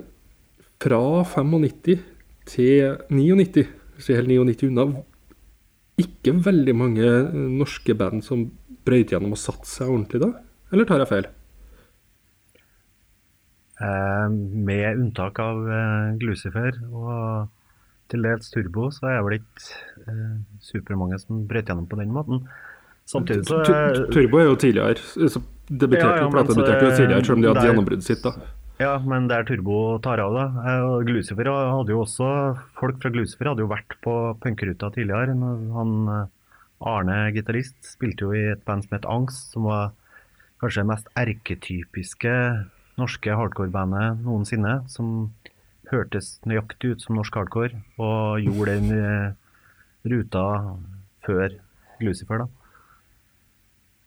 [0.83, 1.99] fra 95
[2.49, 5.03] til 99, hvis vi holder 99 unna,
[5.99, 7.09] ikke veldig mange
[7.53, 8.47] norske band som
[8.83, 10.31] brøyt gjennom og satte seg ordentlig da?
[10.73, 11.27] Eller tar jeg feil?
[13.83, 17.51] Uh, med unntak av uh, Glucifer og
[18.13, 22.13] til dels turbo, så er det vel ikke eh, supermange som brøt gjennom på den
[22.15, 22.45] måten.
[23.09, 23.59] Samtidig så
[24.13, 24.95] Turbo er jo tidligere.
[25.27, 28.23] Så debuterte ja, ja, plata debuterte jo tidligere, selv om de hadde gjennombruddet sitt.
[28.23, 28.51] da.
[28.81, 30.77] Ja, men der Turbo tar av, da.
[31.05, 32.29] Glucifer hadde jo også
[32.79, 35.35] Folk fra Glucifer hadde jo vært på punkeruta tidligere.
[35.75, 36.31] Han eh,
[36.93, 39.93] Arne, gitarist, spilte jo i et band som het Angst, som var
[40.63, 42.33] kanskje det mest erketypiske
[42.99, 44.79] norske hardcore-bandet noensinne.
[44.91, 45.31] Som
[45.93, 49.57] hørtes nøyaktig ut som norsk hardcore, og gjorde den eh,
[50.09, 50.45] ruta
[51.25, 51.57] før
[52.03, 52.47] Lucifer, da.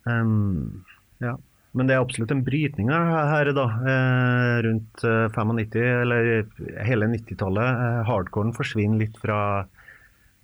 [0.06, 0.84] Um,
[1.22, 1.34] ja.
[1.76, 6.46] Men det er absolutt en brytning her, da, eh, rundt eh, 95, eller
[6.86, 7.82] hele 90-tallet.
[7.84, 9.40] Eh, hardcoren forsvinner litt fra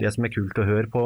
[0.02, 1.04] det som er kult å høre på,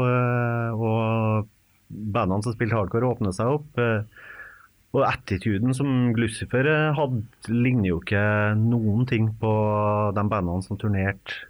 [0.00, 1.50] eh, og
[1.90, 3.68] bandene som spilte hardcore åpner seg opp.
[3.82, 4.24] Eh,
[4.94, 8.22] og attituden som Glucifer eh, hadde, ligner jo ikke
[8.60, 9.52] noen ting på
[10.16, 11.42] de bandene som turnerte,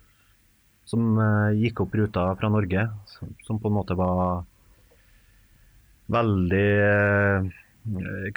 [0.88, 4.44] som eh, gikk opp ruta fra Norge, som, på en måte var
[6.06, 7.48] veldig uh,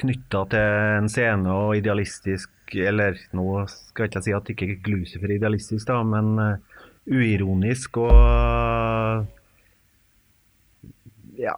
[0.02, 5.30] knytta til en scene og idealistisk, eller nå skal jeg ikke si at ikke Glucifer
[5.30, 9.28] er idealistisk, da, men eh, uironisk og
[11.40, 11.56] ja.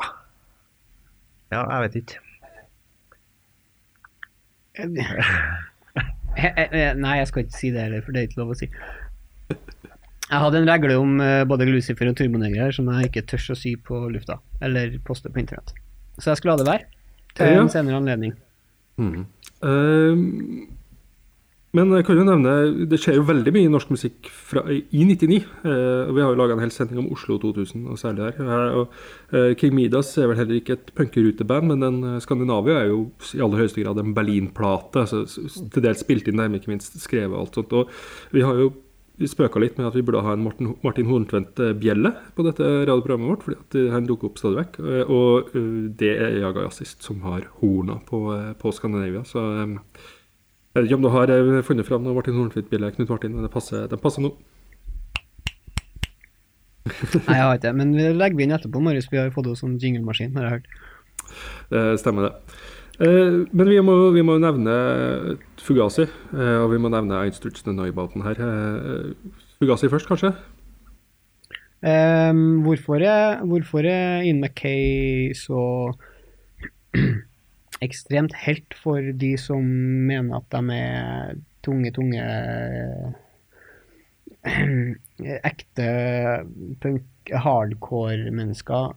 [1.52, 2.31] Ja, jeg vet ikke.
[4.80, 4.88] Eh,
[6.96, 8.70] Nei, jeg skal ikke si det heller, for det er ikke lov å si.
[10.32, 13.50] Jeg hadde en regle om eh, både Lucifer og Turbonegre her som jeg ikke tør
[13.52, 15.74] å si på lufta, eller poste på internett.
[16.16, 16.86] Så jeg skulle la det være
[17.36, 18.32] til en senere anledning.
[19.02, 19.26] Mm.
[19.68, 20.24] Eh,
[21.74, 22.54] men jeg kan jo nevne
[22.92, 25.38] Det skjer jo veldig mye norsk musikk fra, i 99.
[25.64, 28.44] eh, Vi har jo laga en hel sending om Oslo 2000, og særlig der.
[28.44, 28.94] Eh, og,
[29.32, 33.12] eh, King Midas er vel heller ikke et punkeruteband, men den, eh, Skandinavia er jo
[33.34, 35.00] i aller høyeste grad en Berlin-plate.
[35.06, 35.26] Altså,
[35.72, 37.74] til dels spilt inn der, men ikke minst skrevet og alt sånt.
[37.74, 37.88] Og
[38.32, 38.74] vi har jo
[39.22, 43.44] spøka litt med at vi burde ha en Martin, Martin Horntvedt-bjelle på dette radioprogrammet vårt,
[43.46, 44.80] fordi at eh, han dukker opp stadig vekk.
[44.82, 49.24] Og, Og eh, det er Jaga Jazzist som har horna på, eh, på Skandinavia.
[49.24, 49.78] Så eh,
[50.72, 53.48] jeg vet ikke om du har eh, funnet fram noe Martin Horntvedt-bjelle, Knut Martin, men
[53.48, 54.34] det passer, det passer nå.
[57.28, 59.10] Nei, jeg har ikke det, men vi legger vi inn etterpå, Marius.
[59.12, 60.72] Vi har fått oss en jinglemaskin, har jeg hørt.
[61.72, 62.62] Det stemmer, det.
[63.02, 64.74] Eh, Men vi må, vi må nevne
[65.62, 68.42] Fugazi, eh, og vi må nevne Einstürzende Neubauten her.
[69.62, 70.34] Fugasi først, kanskje?
[71.82, 75.94] Ehm, hvorfor, er, hvorfor er Ian Mackay så
[77.82, 79.66] ekstremt helt for de som
[80.08, 82.22] mener at de er tunge, tunge
[85.52, 85.88] ekte
[86.82, 88.96] punk, hardcore-mennesker,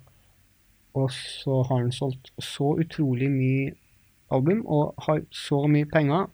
[0.94, 3.75] og så har han solgt så utrolig mye
[4.33, 6.29] album og har så mye penger.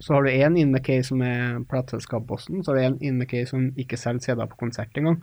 [0.00, 3.44] Så har du én Ian Mackay som er plateselskapsbossen, så har du en Ian Mackay
[3.48, 5.20] som ikke selger CD-er på konsert engang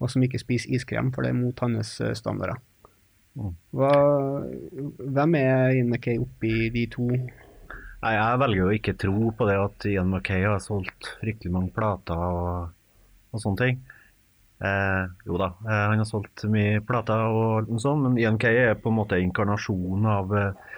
[0.00, 2.60] og som ikke spiser iskrem, for det er mot hans eh, standarder.
[3.38, 3.92] Hva,
[4.98, 7.06] hvem er Ian Mackay oppi de to?
[8.00, 11.72] Nei, jeg velger jo ikke tro på det at Ian Mackay har solgt fryktelig mange
[11.76, 12.70] plater og,
[13.30, 13.80] og sånne ting.
[14.60, 18.80] Eh, jo da, eh, han har solgt mye plater og sånt, men Ian Mackay er
[18.80, 20.72] på en måte inkarnasjonen av eh,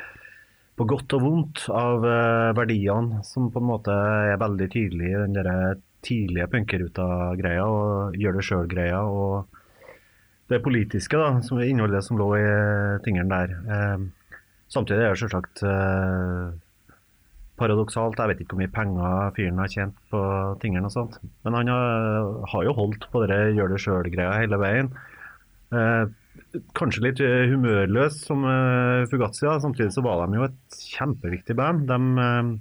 [0.78, 5.24] på godt og vondt av eh, verdiene som på en måte er veldig tydelige i
[5.24, 9.60] den der tidlige punkeruta-greia og gjør det sjøl-greia og
[10.52, 12.44] det politiske da, som innholdet som lå i
[13.04, 13.56] tingene der.
[13.76, 14.36] Eh,
[14.72, 16.52] samtidig er det selvsagt eh,
[17.60, 18.18] paradoksalt.
[18.20, 20.22] Jeg vet ikke hvor mye penger fyren har tjent på
[20.62, 21.20] tingene og sånt.
[21.46, 24.92] Men han har, jo holdt på det gjør det sjøl-greia hele veien.
[25.72, 26.04] Eh,
[26.76, 29.58] kanskje litt eh, humørløs som eh, Fugazi, da.
[29.62, 31.86] samtidig så var de jo et kjempeviktig band.
[31.90, 32.52] De eh,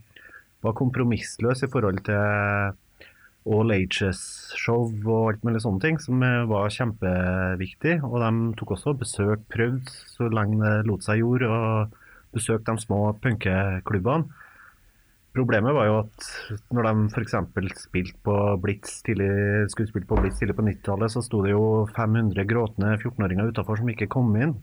[0.62, 2.78] var kompromissløse i forhold til
[3.50, 7.98] All Ages-show og alt mulig sånne ting, som eh, var kjempeviktig.
[8.06, 11.98] Og de tok også besøk, prøvd så lenge det lot seg gjøre, og
[12.36, 14.30] besøkte de små punkeklubbene.
[15.32, 16.26] Problemet var jo at
[16.76, 17.36] når de f.eks.
[17.86, 19.32] spilte på Blitz tidlig,
[19.72, 23.80] skulle spille på Blitz tidlig på 90-tallet, så sto det jo 500 gråtende 14-åringer utafor
[23.80, 24.58] som ikke kom inn.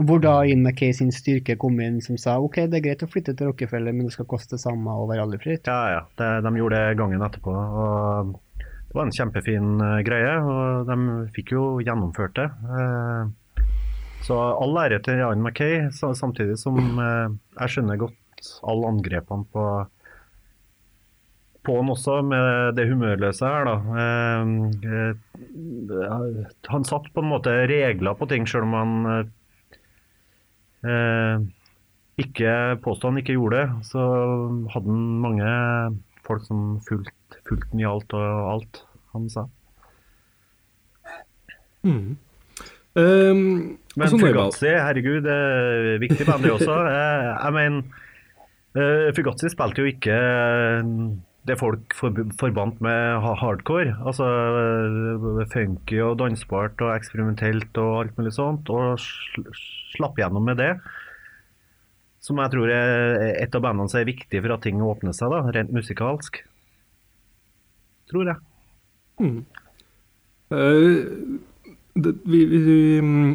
[0.00, 3.08] Hvor da Ian Mackay sin styrke kom inn, som sa ok, det er greit å
[3.10, 5.68] flytte til Rockefeller, men det skal koste det samme å være aldrifritt.
[5.68, 6.00] Ja, ja.
[6.16, 7.52] Det, de gjorde det gangen etterpå.
[7.52, 8.32] og
[8.64, 10.96] Det var en kjempefin eh, greie, og de
[11.36, 12.48] fikk jo gjennomført det.
[12.48, 13.66] Eh,
[14.24, 17.28] så all ære til Ian Mackay, sa- samtidig som eh,
[17.60, 19.66] jeg skjønner godt alle angrepene på
[21.60, 23.74] på han også, med det humørløse her, da.
[26.72, 28.94] Han satt på en måte regler på ting, sjøl om han
[30.84, 31.46] eh, eh,
[32.20, 34.02] ikke påstod han ikke gjorde det, så
[34.72, 35.52] hadde han mange
[36.26, 38.82] folk som fulgte fulgt i alt og alt
[39.14, 39.46] han sa.
[41.82, 42.18] Mm.
[42.98, 46.74] Um, Men Fugazzi, herregud, det er viktig band det også.
[46.90, 47.82] jeg, jeg mener,
[48.74, 50.90] Fugazzi Fugazi spilte jo ikke eh,
[51.50, 53.92] det folk for, forbandt med hardcore.
[54.06, 58.70] Altså eh, funky og dansbart og eksperimentelt og alt mulig sånt.
[58.72, 59.02] Og
[59.96, 60.72] slapp gjennom med det.
[62.20, 65.32] Som jeg tror er et av bandene som er viktig for at ting åpner seg,
[65.32, 66.42] da, rent musikalsk.
[68.10, 68.40] tror jeg.
[70.50, 70.98] Eh,
[71.94, 72.76] det, vi, vi,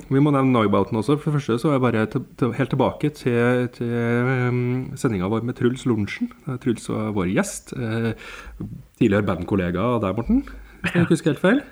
[0.07, 1.17] vi må nevne Neubauten også.
[1.19, 4.63] For det første så er jeg bare til, til, helt tilbake til, til um,
[4.99, 6.31] sendinga vår med Truls Lorentzen.
[6.47, 7.75] Eh, Truls var vår gjest.
[7.75, 8.11] Eh,
[8.99, 10.43] tidligere bandkollega av deg, Morten.
[10.85, 11.63] Hvis jeg huske helt feil.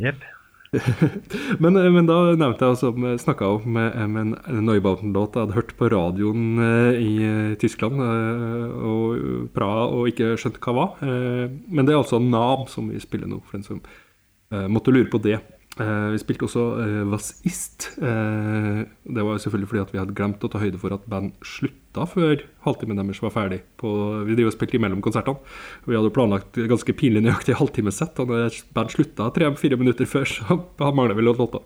[0.00, 0.24] Yep.
[1.62, 4.34] Men, eh, men da nevnte jeg altså snakka om eh, en
[4.68, 10.36] Neubauten-låt jeg hadde hørt på radioen eh, i eh, Tyskland eh, og Praha og ikke
[10.38, 11.00] skjønte hva var.
[11.02, 14.94] Eh, men det er altså Nav som vi spiller nå, for den som eh, måtte
[14.94, 15.40] lure på det.
[15.78, 17.92] Eh, vi spilte også eh, Was Ist.
[18.02, 21.36] Eh, det var selvfølgelig fordi at vi hadde glemt å ta høyde for at band
[21.46, 23.60] slutta før halvtimen deres var ferdig.
[23.80, 23.92] På,
[24.26, 25.38] vi driver og spilte imellom konsertene.
[25.86, 28.18] Vi hadde planlagt ganske pinlig nøyaktig halvtimesett.
[28.18, 30.60] Og når band slutta tre-fire minutter før, så
[30.98, 31.62] mangler vi låta.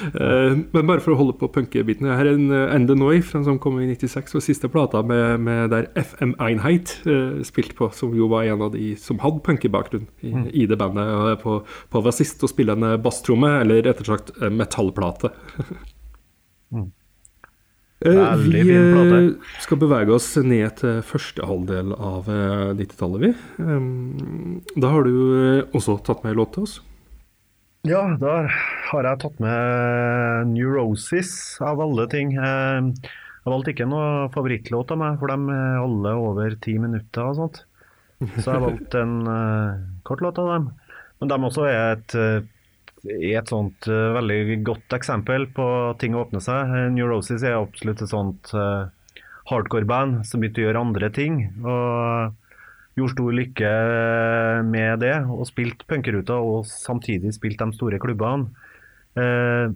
[0.00, 3.58] Uh, men bare for å holde på punkebiten Her er en uh, Ende Noi som
[3.60, 8.14] kom i 96, og siste plata med, med der FM Einheit uh, spilte på, som
[8.16, 11.04] jo var en av de som hadde punkebakgrunn i, i det bandet.
[11.04, 11.58] Og på,
[11.92, 15.34] på bassist og spiller en eh, basstromme, eller rett eh, metallplate.
[16.70, 16.84] Mm.
[18.06, 23.32] Eh, vi eh, skal bevege oss ned til første halvdel av eh, 90-tallet, vi.
[23.60, 26.78] Um, da har du eh, også tatt med en låt til oss.
[27.88, 28.32] Ja, da
[28.90, 31.32] har jeg tatt med Neurosis,
[31.64, 32.34] av alle ting.
[32.36, 32.90] Eh,
[33.40, 37.38] Jeg valgte ikke noe favorittlåt av meg, for de er alle over ti minutter og
[37.38, 37.62] sånt.
[38.36, 40.66] Så jeg valgte en uh, kort låt av dem.
[41.22, 42.44] Men de også er et, eh,
[43.32, 45.66] et sånt uh, veldig godt eksempel på
[46.02, 46.74] ting å åpne seg.
[46.92, 48.92] Neurosis er absolutt et sånt uh,
[49.48, 51.40] hardcore-band som begynte å gjøre andre ting.
[51.64, 52.36] Og
[53.00, 53.70] gjorde stor lykke
[54.70, 58.50] med det, og spilte punkeruta og samtidig spilte de store klubbene.
[59.18, 59.72] Eh,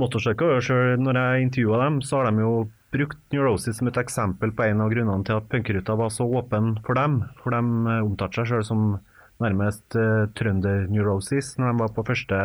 [0.00, 2.54] Motorsøka sjøl, når jeg intervjua dem, så har de jo
[2.94, 6.76] brukt Neurosis som et eksempel på en av grunnene til at punkeruta var så åpen
[6.86, 7.20] for dem.
[7.42, 8.86] For de eh, omtalte seg sjøl som
[9.42, 12.40] nærmest eh, trønder-neurosis når de var på første,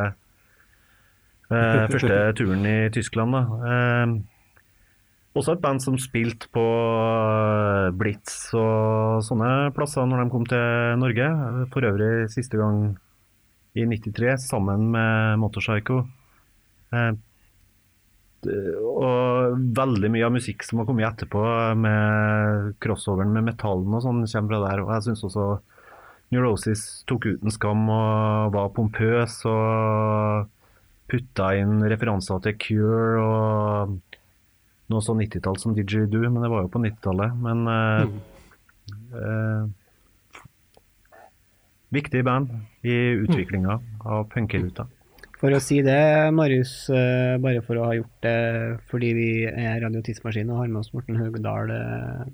[1.50, 3.38] eh, første turen i Tyskland.
[3.38, 3.72] da.
[3.74, 4.39] Eh,
[5.38, 11.00] også et band som spilte på eh, Blitz og sånne plasser når de kom til
[11.02, 11.30] Norge.
[11.74, 12.98] For øvrig siste gang
[13.78, 16.02] i 93 sammen med Motorpsycho.
[16.94, 17.12] Eh,
[18.40, 21.42] og veldig mye av musikk som har kommet etterpå,
[21.76, 24.84] med crossoveren med metallen og sånn, kommer fra der.
[24.86, 25.48] Og jeg syns også
[26.34, 30.50] Neurosis tok uten skam og var pompøs og
[31.10, 33.96] putta inn referanser til Cure og
[34.90, 37.36] noe så 90-tall som Didgeridoo, men det var jo på 90-tallet.
[37.46, 38.04] Men eh,
[39.20, 39.64] eh,
[41.96, 42.54] viktig band
[42.86, 44.88] i utviklinga av punkeruta.
[45.40, 46.02] For å si det,
[46.36, 48.40] Marius, eh, bare for å ha gjort det
[48.92, 52.26] fordi vi er Radio Tidsmaskin og har med oss Morten Haugdal eh,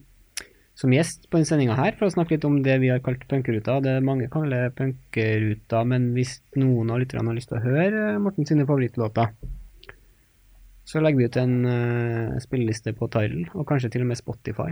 [0.76, 3.22] som gjest på denne sendinga her, for å snakke litt om det vi har kalt
[3.30, 3.78] punkeruta.
[3.86, 8.50] Det mange kaller punkeruta, men hvis noen av lytterne har lyst til å høre Morten
[8.50, 9.32] sine favorittlåter,
[10.86, 14.72] så legger vi ut en uh, spilleliste på Tidal, og kanskje til og med Spotify,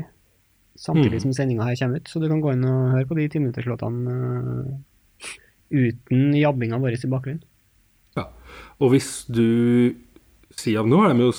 [0.78, 1.24] samtidig Mm.
[1.26, 2.07] som sendinga her kommer ut.
[2.09, 5.30] Så du kan gå inn og høre på de timinutterslåtene uh,
[5.74, 7.43] uten jabbinga vår i bakgrunnen.
[8.16, 8.28] Ja.
[8.80, 9.95] Og hvis du
[10.53, 11.32] sier av Nå har de jo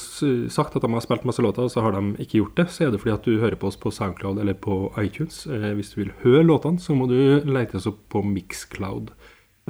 [0.51, 2.67] sagt at de har spilt masse låter, og så har de ikke gjort det.
[2.75, 5.45] Så er det fordi at du hører på oss på Soundcloud eller på iTunes.
[5.47, 7.17] Eh, hvis du vil høre låtene, så må du
[7.47, 9.13] lete oss opp på Mixcloud.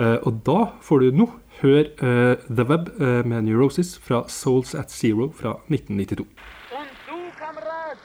[0.00, 1.28] Eh, og da får du nå
[1.64, 6.26] høre uh, The Web uh, med Neurosis fra Souls at Zero fra 1992.
[6.72, 7.96] Und du, Kamerad?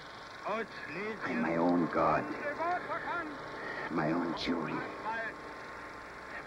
[0.46, 0.66] Aus
[1.28, 2.24] I'm my own God,
[3.92, 4.80] my own jury,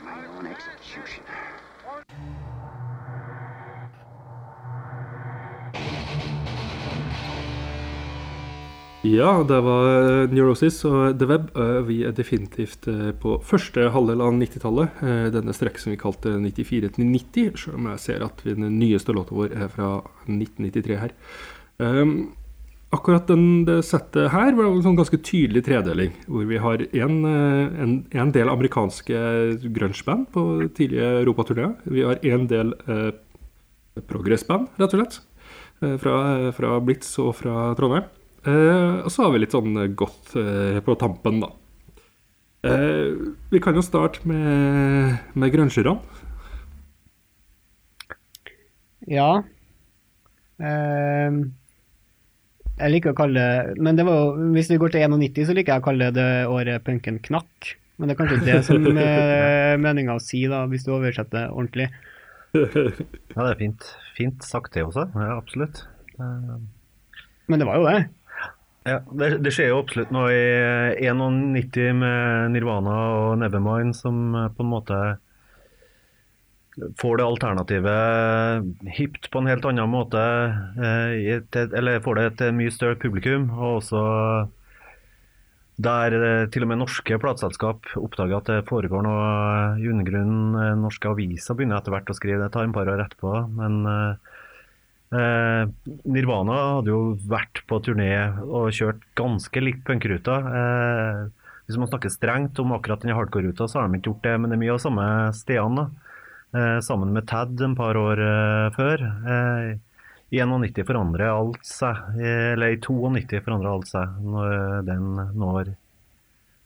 [0.05, 2.32] my own executioner.
[9.03, 11.49] Ja, det var eh, Neurosis og The Web.
[11.59, 15.01] Eh, Vi er definitivt eh, på første halvdel av 90-tallet.
[15.03, 18.69] eh, Denne strekk som vi kalte 94 til 90, selv om jeg ser at den
[18.79, 19.89] nyeste låta vår er fra
[20.29, 21.17] 1993 her.
[21.83, 22.15] Um,
[22.95, 27.19] akkurat den, det settet her var en sånn ganske tydelig tredeling, hvor vi har en,
[27.27, 29.19] en, en del amerikanske
[29.67, 30.47] grungeband på
[30.79, 31.75] tidlige europaturneer.
[31.91, 33.11] Vi har en del eh,
[34.07, 35.23] progressband, rett og slett,
[35.99, 38.07] fra, fra Blitz og fra Trondheim.
[38.43, 41.53] Eh, og så har vi litt sånn godt eh, på tampen, da.
[42.67, 43.15] Eh,
[43.51, 45.97] vi kan jo starte med, med grungerne.
[49.11, 49.43] Ja.
[50.63, 51.41] Ehm,
[52.79, 55.75] jeg liker å kalle det Men det var, hvis vi går til 91, så liker
[55.75, 57.73] jeg å kalle det det året punken knakk.
[57.99, 61.51] Men det er kanskje ikke det som er meninga å si, da, hvis du oversetter
[61.51, 61.91] ordentlig.
[62.53, 63.91] Ja, det er fint.
[64.17, 65.07] Fint sagt det også.
[65.17, 65.85] Ja, absolutt.
[66.19, 66.57] Eh,
[67.51, 68.01] Men det var jo det.
[68.83, 74.49] Ja, det, det skjer jo absolutt noe i 91 med Nirvana og Nevermind som eh,
[74.57, 74.99] på en måte
[76.99, 80.19] får det alternativet hipt på en helt annen måte,
[80.83, 83.51] eh, eller får det et mye større publikum.
[83.55, 84.03] Og også
[85.83, 89.31] der eh, til og med norske plateselskap oppdager at det foregår noe
[89.79, 90.59] i undergrunnen.
[90.83, 93.37] Norske aviser begynner etter hvert å skrive det, tar et par år etterpå.
[93.61, 93.85] Men
[95.13, 95.63] eh,
[96.09, 98.11] Nirvana hadde jo vært på turné
[98.43, 100.39] og kjørt ganske likt punkruta.
[100.61, 101.21] Eh,
[101.69, 104.51] hvis man snakker strengt om akkurat den hardcore-ruta, så har de ikke gjort det, men
[104.51, 105.07] det er mye av samme
[105.39, 105.87] stedene.
[106.53, 109.07] Eh, sammen med Tad en par år eh, før.
[109.37, 109.71] Eh,
[110.33, 115.75] I 91 forandrer alt seg, eh, eller i 92 forandrer alt seg når den når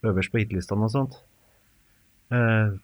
[0.07, 1.17] øverst på hitlistene og sånt.
[2.35, 2.75] Eh,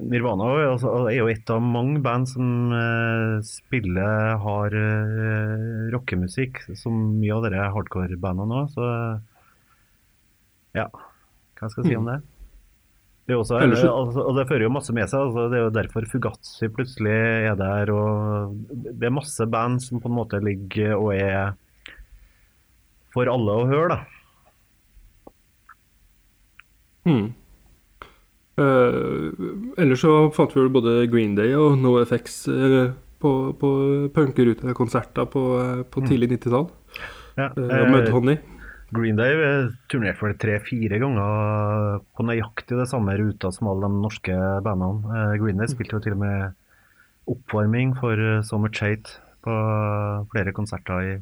[0.00, 6.62] Nirvana er altså- er jo et av mange band som eh, spiller hard eh, rockemusikk,
[6.74, 8.86] som mye av dere hardcore-bandene òg, så
[10.74, 10.88] ja.
[11.60, 12.22] Hva skal jeg si om det?
[13.22, 15.20] Det, er også, altså, og det fører jo masse med seg.
[15.28, 17.12] Altså, det er jo derfor Fugazi plutselig
[17.46, 17.92] er der.
[17.94, 21.52] og Det er masse band som på en måte ligger og er
[23.14, 24.00] for alle å høre, da.
[27.06, 27.30] Hmm.
[28.62, 32.92] Eh, ellers så fant vi vel både Green Day og NoFX uh,
[33.22, 33.70] på, på
[34.14, 36.66] punkerutekonserter på, eh, på tidlig 90-tall.
[37.38, 38.40] Ja, Uh, Mudhoney.
[38.92, 39.38] Green Day
[39.88, 44.34] turnerte vel tre-fire ganger på nøyaktig det samme ruta som alle de norske
[44.66, 45.22] bandene.
[45.40, 46.58] Green Day spilte jo til og med
[47.32, 49.54] oppvarming for Summer Chate på
[50.34, 51.14] flere konserter i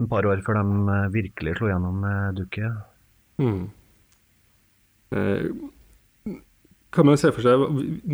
[0.00, 2.80] en par år før de virkelig slo gjennom med dukket.
[3.36, 3.68] Hmm.
[6.94, 7.62] Kan man se for seg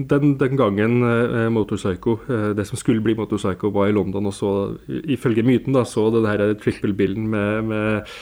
[0.08, 4.32] den, den gangen eh, Motorpsycho, eh, det som skulle bli Motorpsycho, var i London og
[4.32, 4.52] så,
[4.88, 8.14] ifølge myten, da, så den her triple-bilden med, med,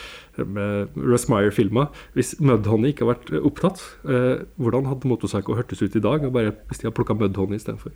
[0.56, 1.86] med Russ Meyer-filma.
[2.18, 6.26] Hvis Mudhoney ikke hadde vært opptatt, eh, hvordan hadde Motorpsycho hørtes ut i dag?
[6.26, 7.94] og Bare hvis de hadde plukka Mudhoney istedenfor?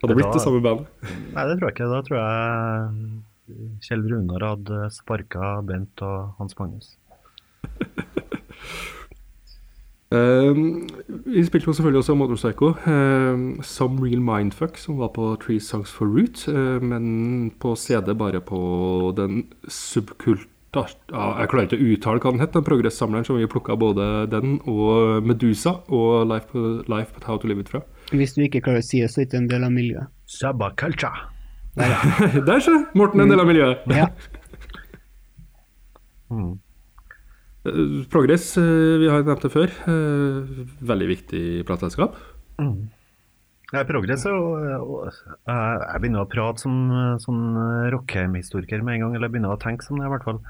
[0.00, 0.88] Hadde det blitt Da- det samme bandet?
[1.36, 1.90] Nei, det tror jeg ikke.
[1.92, 6.94] Da tror jeg Kjell Runar hadde sparka Bent og Hans Magnus.
[10.12, 10.58] Eh,
[11.26, 12.68] vi spilte jo selvfølgelig også Motorpsycho.
[12.84, 18.12] Uh, Some Real Mindfuck, som var på Three Songs for Root, eh, men på CD
[18.18, 18.60] bare på
[19.16, 20.48] den subkulta
[21.12, 24.26] ja, Jeg klarer ikke å uttale hva den het, den progressamleren som vi plukka både
[24.32, 26.52] den og Medusa og Life,
[26.88, 27.82] Life But How To Live It fra.
[28.12, 30.12] Hvis du ikke klarer å si det, så er det ikke en del av miljøet.
[30.32, 31.28] Sabaculture.
[32.48, 32.72] Der, se!
[32.96, 33.88] Morten er en del av miljøet.
[33.92, 34.08] Ja.
[36.32, 36.61] Mm.
[37.64, 39.70] Eh, Progress, eh, vi har nevnt det før.
[39.86, 42.16] eh, Veldig viktig plateselskap.
[43.72, 47.56] Ja, Progress er jo Jeg begynner å prate som som
[47.90, 50.40] Rockheim-historiker med en gang, eller jeg begynner å tenke som det, i hvert fall.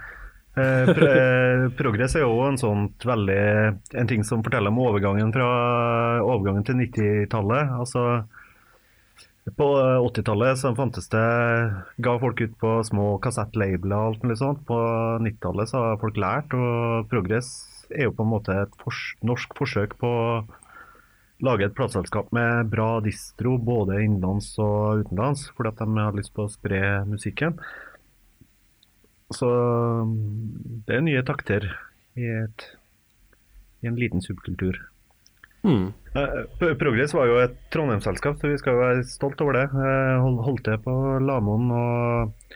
[0.54, 1.06] Pro
[1.78, 5.46] Progress er jo en sånt veldig En ting som forteller om overgangen fra
[6.20, 7.70] overgangen til 90-tallet.
[7.78, 8.24] Altså
[9.50, 9.66] på
[10.06, 11.22] 80-tallet så fantes det
[12.04, 14.60] ga folk ut på små kassettlabler og alt mulig sånt.
[14.68, 14.78] På
[15.24, 17.50] 90-tallet så har folk lært, og Progress
[17.90, 20.36] er jo på en måte et fors norsk forsøk på å
[21.42, 26.34] lage et plateselskap med bra distro både innenlands og utenlands, fordi at de har lyst
[26.36, 27.58] på å spre musikken.
[29.34, 29.48] Så
[30.06, 31.66] mm, det er nye takter
[32.14, 32.68] i, et,
[33.82, 34.78] i en liten subkultur.
[35.62, 35.92] Hmm.
[36.18, 39.68] Eh, Progress var jo et Trondheim-selskap, så vi skal være stolt over det.
[39.70, 42.50] Eh, Holdt til på Lamoen og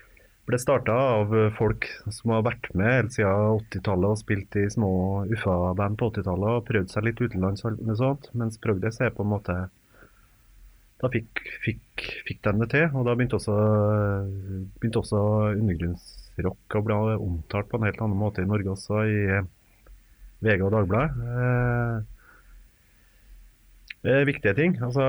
[0.46, 4.90] ble starta av folk som har vært med helt siden 80-tallet og spilt i små
[5.26, 9.32] UFA-band på 80-tallet og prøvd seg litt utenlands og sånt, mens Progress er på en
[9.32, 9.57] måte
[11.02, 13.57] Da fikk, fikk, fikk de det til, og da begynte også,
[14.78, 15.18] begynte også
[15.59, 19.18] undergrunnsrock å bli omtalt på en helt annen måte i Norge også, i
[20.46, 22.07] VG og Dagbladet.
[24.07, 25.04] Eh, viktige ting altså,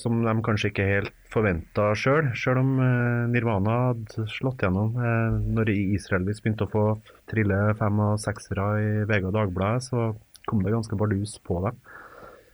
[0.00, 2.32] som de kanskje ikke helt forventa sjøl.
[2.34, 4.96] Sjøl om eh, Nirvana hadde slått gjennom.
[4.98, 6.84] Eh, når Israelis begynte å få
[7.30, 10.08] trille fem- og seksere i VG og Dagbladet, så
[10.50, 11.78] kom det ganske bardus på dem.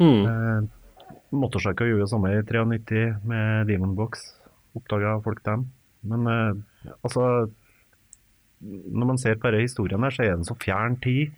[0.03, 0.27] Mm.
[0.29, 4.29] Eh, Motorcycle gjorde det samme i 93 med Demon Box.
[4.77, 5.71] Oppdaga folk dem.
[6.05, 7.49] Men eh, altså
[8.61, 11.33] Når man ser på denne historien her, så er det en så fjern tid.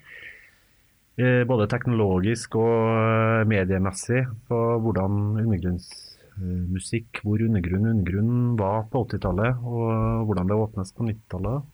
[1.18, 9.58] Eh, både teknologisk og eh, mediemessig på hvordan undergrunnsmusikk, hvor undergrunn undergrunn var på 80-tallet,
[9.66, 11.66] og hvordan det åpnes på 90-tallet.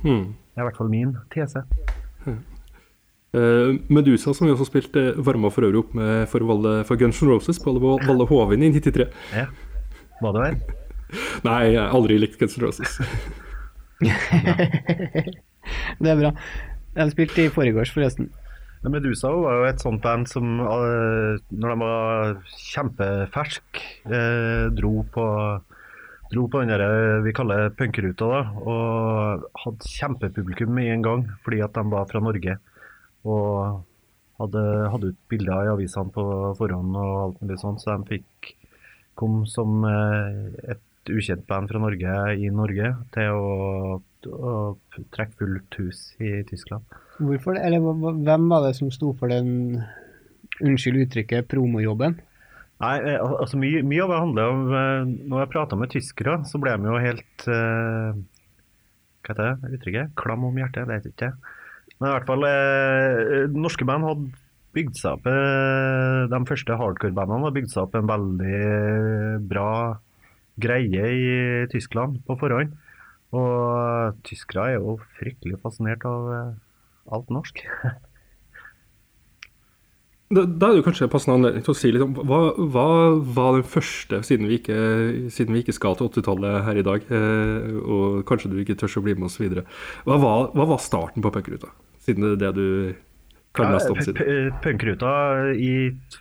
[0.00, 0.32] Hmm.
[0.32, 1.60] Det er i hvert fall min tese.
[3.36, 7.20] Eh, Medusa, som vi også spilte, varma for øvrig opp med for, Valle, for Guns
[7.20, 9.04] N' Roses på Valle Valle Hovin i 93.
[9.36, 9.44] Ja.
[10.24, 10.56] Var det vel?
[11.50, 12.96] Nei, jeg har aldri likt Guns N' Roses.
[16.00, 16.32] Det er bra.
[16.96, 18.32] De spilte i forgårs, forresten.
[18.84, 25.26] Medusa var jo et sånt band som eh, når de var kjempefersk, eh, dro på
[26.30, 31.60] dro på den der vi kaller punkeruta, da, og hadde kjempepublikum med en gang, fordi
[31.62, 32.56] at de var fra Norge.
[33.26, 33.82] Og
[34.40, 36.24] hadde, hadde ut bilder i avisene på
[36.58, 38.52] forhånd og alt mulig sånt, så de fikk
[39.16, 44.76] kom som eh, et ukjent band fra Norge i Norge til å, å
[45.14, 46.86] trekke fullt hus i Tyskland.
[47.20, 47.64] Hvorfor det?
[47.68, 49.82] Eller hvem var det som sto for den,
[50.62, 52.16] unnskyld uttrykket, promojobben?
[52.82, 56.34] Nei, eh, altså mye, mye av det handler om eh, Når jeg prata med tyskere,
[56.44, 58.10] så ble de jo helt uh,
[59.24, 60.10] Hva heter det uttrykket?
[60.20, 60.84] Klam om hjertet?
[60.84, 61.30] Det vet jeg ikke.
[61.96, 64.28] Men i hvert fall uh, Norske band hadde
[64.76, 68.60] bygd seg opp uh, De første hardcore-bandene hadde bygd seg opp en veldig
[69.48, 69.70] bra
[70.60, 71.30] greie i
[71.72, 72.76] Tyskland på forhånd.
[73.34, 76.52] Og tyskere er jo fryktelig fascinert av eh,
[77.16, 77.64] alt norsk.
[80.26, 82.86] Da, da er det kanskje en passende anledning til å si litt om hva, hva
[83.36, 84.78] var den første, siden vi ikke,
[85.30, 88.96] siden vi ikke skal til 80-tallet her i dag, eh, og kanskje du ikke tør
[88.98, 89.62] å bli med oss videre.
[90.02, 91.70] Hva var, hva var starten på punkruta?
[92.02, 92.66] Siden det er det du
[93.54, 95.12] kan mest om Ja, Punkruta
[95.54, 95.70] i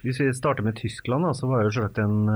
[0.05, 2.29] Hvis vi starter med Tyskland, da, så var jo selvsagt en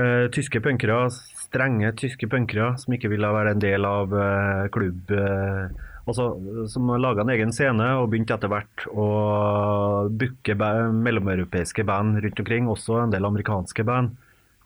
[0.00, 0.98] eh, tyske punkere,
[1.44, 5.70] strenge tyske punkere, som ikke ville være en del av uh, klubb Uh,
[6.10, 6.32] altså,
[6.70, 9.06] Som laga en egen scene og begynte etter hvert å
[10.10, 14.16] booke mellomeuropeiske band rundt omkring, også en del amerikanske band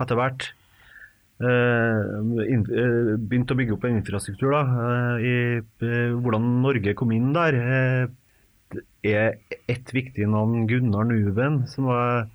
[0.02, 0.48] etter hvert.
[1.38, 4.62] Begynte å bygge opp en infrastruktur da,
[5.22, 7.58] i hvordan Norge kom inn der.
[9.06, 9.38] er
[9.70, 12.26] ett viktig navn Gunnar Nuven, som var,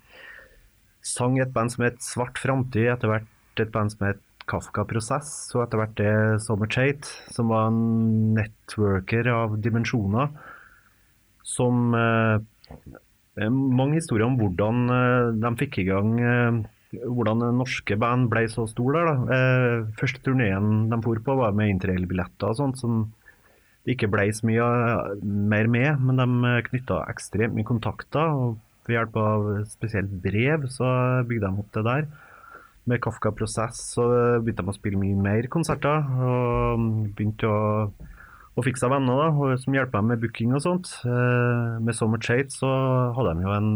[1.04, 5.30] sang et band som het Svart Framtid, etter hvert et band som het Kafka Prosess,
[5.54, 10.32] og etter hvert det Summer Chate, som var en networker av dimensjoner,
[11.44, 12.38] som eh,
[13.52, 16.62] mange historier om hvordan eh, de fikk i gang eh,
[17.02, 19.10] hvordan norske band ble så store der.
[19.10, 19.36] Da.
[19.36, 23.04] Eh, første turneen de for på, var med interrailbilletter og sånt, som
[23.84, 28.28] det ikke ble så mye eh, mer med, men de knytta ekstremt mye kontakter.
[28.28, 30.88] og Ved hjelp av spesielt brev så
[31.28, 32.06] bygde de opp det der.
[32.84, 34.04] Med Kafka Prosess så
[34.44, 36.04] begynte de å spille mye mer konserter.
[36.04, 36.82] Og
[37.16, 37.62] begynte å,
[38.54, 40.90] å fikse venner da, som hjelper dem med booking og sånt.
[41.08, 42.68] Eh, Med Summer Chate så
[43.16, 43.70] hadde de jo en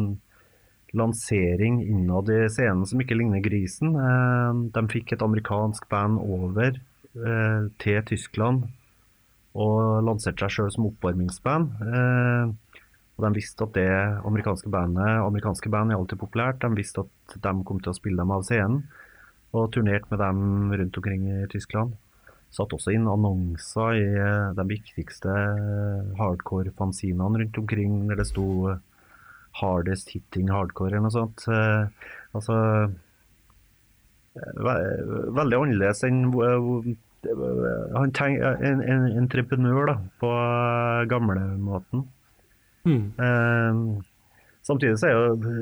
[0.97, 3.97] lansering innad i scenen som ikke ligner grisen.
[3.97, 8.69] Eh, De fikk et amerikansk band over eh, til Tyskland
[9.59, 11.73] og lanserte seg sjøl som oppvarmingsband.
[13.19, 13.91] Og de visste at det
[14.29, 16.61] amerikanske bandet Amerikanske band er alltid populært.
[16.63, 18.85] De visste at de kom til å spille dem av scenen,
[19.57, 21.97] og turnerte med dem rundt omkring i Tyskland.
[22.55, 25.33] Satt også inn annonser i eh, de viktigste
[26.17, 28.79] hardcore-fanzinene rundt omkring der det sto eh,
[29.59, 31.45] 'Hardest hitting hardcore' eller noe sånt.
[31.51, 31.89] Eh,
[32.37, 32.57] altså
[34.39, 36.29] Veldig annerledes enn
[37.19, 40.29] han tenk, en, en entreprenør da, på
[41.11, 42.05] gamlemåten.
[42.89, 43.03] Mm.
[43.21, 44.07] Eh,
[44.69, 45.61] Samtidig så er jo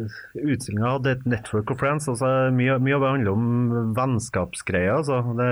[0.50, 2.08] utstillinga hadde et network of friends.
[2.10, 4.96] altså Mye, av det handler om vennskapsgreier.
[4.98, 5.50] altså det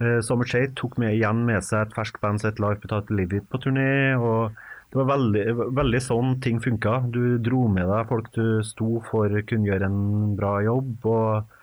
[0.00, 3.12] eh, Summer Shade tok med, igjen med seg et ferskt band som het Life betalt
[3.12, 4.16] Live It på turné.
[4.16, 4.56] og
[4.88, 5.44] Det var veldig,
[5.76, 7.10] veldig sånn ting funka.
[7.12, 10.96] Du dro med deg folk du sto for kunne gjøre en bra jobb.
[11.04, 11.58] og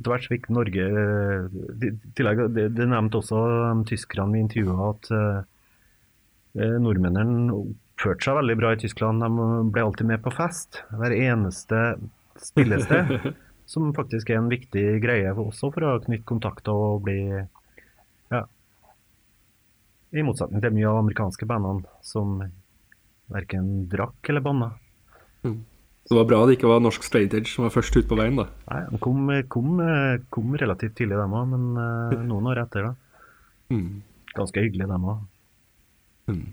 [0.00, 3.40] etter hvert fikk Norge eh, tillegg, Det, det nevnte også
[3.80, 7.64] de tyskerne vi intervjua at eh, nordmennene
[8.00, 9.20] oppførte seg veldig bra i Tyskland.
[9.20, 10.80] De ble alltid med på fest.
[10.96, 11.98] Hver eneste
[12.40, 13.34] spillested.
[13.70, 18.40] som faktisk er en viktig greie også for å knytte kontakter og bli ja,
[20.10, 22.40] I motsetning til mye av amerikanske bandene som
[23.30, 24.72] verken drakk eller banna.
[25.46, 25.60] Mm.
[26.02, 28.18] Så det var bra det ikke var norsk straight edge som var først ut på
[28.18, 28.48] veien, da.
[28.72, 29.68] Nei, De kom, kom,
[30.34, 33.28] kom relativt tidlig, dem òg, men uh, noen år etter, da.
[33.70, 34.00] Mm.
[34.34, 35.22] Ganske hyggelig, dem òg.
[36.32, 36.48] Mm.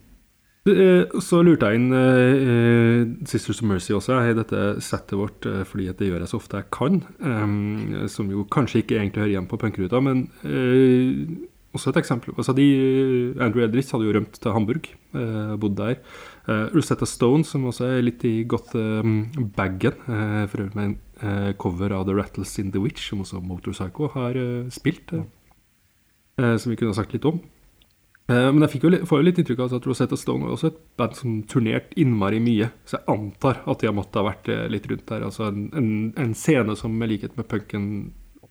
[1.23, 5.99] Så lurte jeg inn uh, Sisters of Mercy også i dette settet vårt, fordi at
[6.01, 7.01] det gjør jeg så ofte jeg kan.
[8.11, 10.27] Som jo kanskje ikke egentlig hører hjemme på punkruta, men
[11.75, 12.33] også et eksempel.
[12.35, 12.67] Altså de,
[13.43, 14.91] Andrew Edris hadde jo rømt til Hamburg,
[15.61, 15.99] bodd der.
[16.73, 22.07] Rosetta Stone, som også er litt i Goth-bagen, uh, for øvrig med en cover av
[22.07, 24.37] The Rattles in the Witch, som også Motorpsycho har
[24.73, 25.15] spilt,
[26.37, 27.39] som vi kunne ha sagt litt om.
[28.27, 31.13] Men jeg jo, får jo litt inntrykk av at Rosetta Stone er også et band
[31.15, 32.67] som turnerte innmari mye.
[32.83, 35.23] Så jeg antar at de har måttet ha vært litt rundt der.
[35.29, 35.87] Altså en, en,
[36.19, 37.85] en scene som i likhet med punken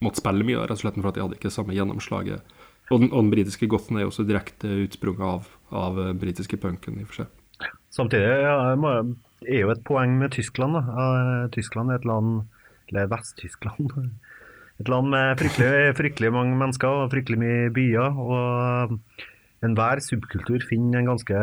[0.01, 2.57] måtte spille mye, rett og slett for at de hadde ikke samme gjennomslaget
[2.91, 7.01] og den, den britiske gothen er jo også direkte utsprunget av, av den britiske punken,
[7.01, 7.73] i og for seg.
[7.95, 10.77] Samtidig ja, er jo et poeng med Tyskland.
[10.77, 11.49] Da.
[11.55, 12.45] Tyskland er et land,
[12.91, 13.97] eller Vest-Tyskland,
[14.83, 18.21] et land med fryktelig, fryktelig mange mennesker og fryktelig mye byer.
[18.21, 19.01] og
[19.65, 21.41] Enhver subkultur finner en ganske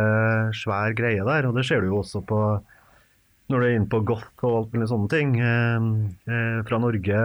[0.58, 2.40] svær greie der, og det ser du jo også på
[3.52, 5.36] når du er inne på goth og alt mulig sånne ting.
[5.42, 5.88] Eh,
[6.32, 7.20] eh, fra Norge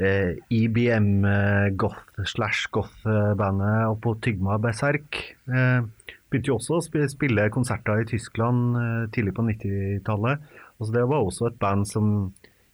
[0.00, 5.20] eh, IBM eh, goth slash goth-bandet og på Tygma Berserk.
[5.46, 5.84] Eh,
[6.30, 10.48] begynte jo også å spille konserter i Tyskland eh, tidlig på 90-tallet.
[10.80, 12.08] Altså, det var også et band som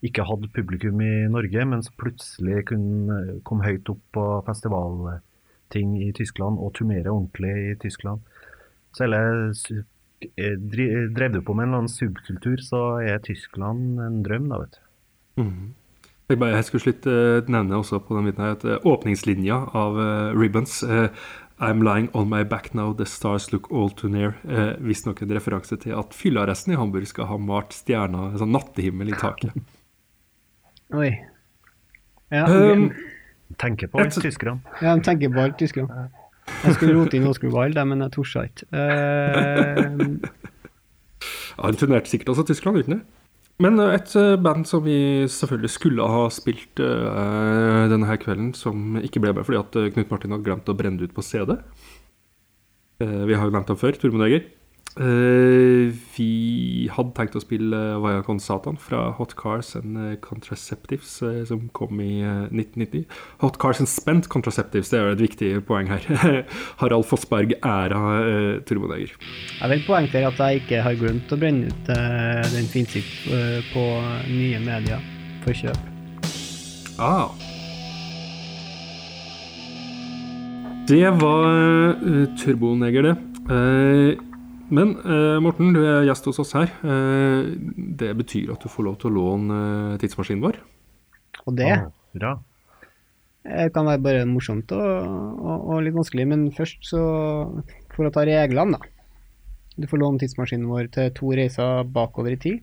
[0.07, 4.25] ikke hadde publikum i Norge, men som plutselig kunne, kom høyt opp på
[5.71, 8.21] festivalting i Tyskland og turnere ordentlig i Tyskland.
[8.93, 9.53] Så hele
[10.37, 10.57] eh,
[11.15, 14.75] Drev du på med en eller annen subkultur, så er Tyskland en drøm, da, vet
[14.75, 15.43] du.
[15.43, 15.75] Mm.
[16.29, 19.57] Jeg, bare, jeg skulle slutt uh, nevne også på den biten her at uh, åpningslinja
[19.75, 20.85] av uh, Ribbons
[21.61, 24.33] I'm lying on my back now, the stars look all too near.
[24.49, 29.13] Eh, Visstnok en referanse til at fyllearresten i Hamburg skal ha malt stjerner, sånn nattehimmel
[29.13, 29.59] i taket.
[30.97, 31.11] Oi.
[32.33, 32.79] Ja, okay.
[32.79, 32.87] um,
[33.59, 34.61] tenker på alt tyskerne.
[34.83, 36.09] Ja, de tenker på alt tyskerne.
[36.65, 38.67] Jeg skulle rote inn Oscar Wilde, men jeg torde ikke.
[38.75, 40.19] Uh,
[41.57, 43.01] ja, han turnerte sikkert også Tyskland, uten det?
[43.61, 48.55] Men eh, et eh, band som vi selvfølgelig skulle ha spilt uh, denne her kvelden,
[48.57, 51.25] som ikke ble med fordi at Knut Martin hadde glemt å brenne det ut på
[51.27, 51.59] CD.
[53.05, 54.49] Uh, vi har jo nevnt ham før, Tormod Eger.
[54.99, 61.45] Uh, vi hadde tenkt å spille Vaya Con Satan fra Hot Cars and Contraceptives, uh,
[61.47, 63.05] som kom i uh, 1990.
[63.45, 66.09] Hot Cars and Spent Contraceptives, det er jo et viktig poeng her.
[66.83, 69.15] Harald Fossberg æra uh, turboneger.
[69.61, 71.93] Jeg vil poengtere at jeg ikke har glemt å brenne ut
[72.51, 73.07] den finnes
[73.71, 73.85] på
[74.27, 75.05] nye medier
[75.45, 75.79] for kjøp.
[77.01, 77.31] Ah.
[80.91, 81.95] Det var
[82.41, 84.27] Turboneger, det.
[84.71, 86.71] Men eh, Morten, du er gjest hos oss her.
[86.87, 87.51] Eh,
[88.01, 89.59] det betyr at du får lov til å låne
[89.95, 90.61] eh, tidsmaskinen vår.
[91.47, 91.73] Og det
[92.11, 92.37] Bra.
[93.47, 97.03] Det kan være bare morsomt og, og, og, litt vanskelig, men først så
[97.95, 98.91] For å ta reglene, da.
[99.81, 102.61] Du får låne tidsmaskinen vår til to reiser bakover i tid.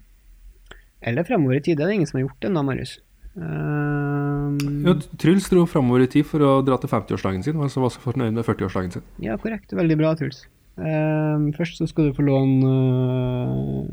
[1.02, 1.78] Eller fremover i tid.
[1.80, 2.98] Det er det ingen som har gjort ennå, Marius.
[3.38, 7.84] Um, ja, Truls dro fremover i tid for å dra til 50-årsdagen sin, og så
[7.84, 9.10] var så fornøyd med 40-årsdagen sin.
[9.24, 9.74] Ja, korrekt.
[9.78, 10.46] Veldig bra, Truls.
[10.78, 13.86] Uh, først så skal du få låne uh,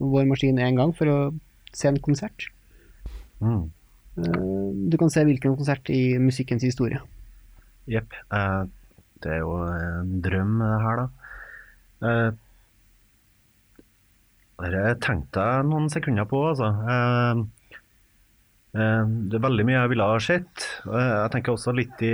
[0.00, 1.16] vår maskin én gang for å
[1.76, 2.48] se en konsert.
[3.44, 3.66] Mm.
[4.16, 7.02] Uh, du kan se hvilken konsert i musikkens historie.
[7.86, 8.16] Jepp.
[8.34, 8.62] Eh,
[9.22, 11.06] det er jo en drøm, det her, da.
[14.66, 16.72] Det tenkte jeg noen sekunder på, altså.
[18.74, 20.66] det er veldig mye jeg ville ha sett.
[20.82, 22.12] Jeg tenker også litt i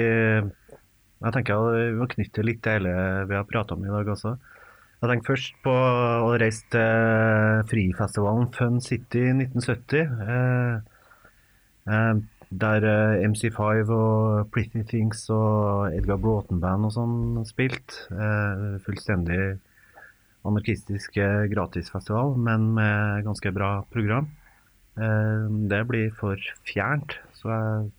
[1.22, 2.94] jeg tenker Vi må knytte litt til hele
[3.30, 4.36] vi har prata om i dag også.
[5.02, 10.12] Jeg tenker først på å reise til frifestivalen Fun City 1970.
[10.22, 10.76] Eh,
[11.90, 12.20] eh,
[12.62, 17.96] der eh, MC5 og Pretty Things og Edgar Broughton Band og sånn spilt.
[18.14, 19.40] Eh, fullstendig
[20.46, 21.18] anarkistisk
[21.50, 24.30] gratisfestival, men med ganske bra program.
[24.94, 27.92] Det blir for fjernt, så jeg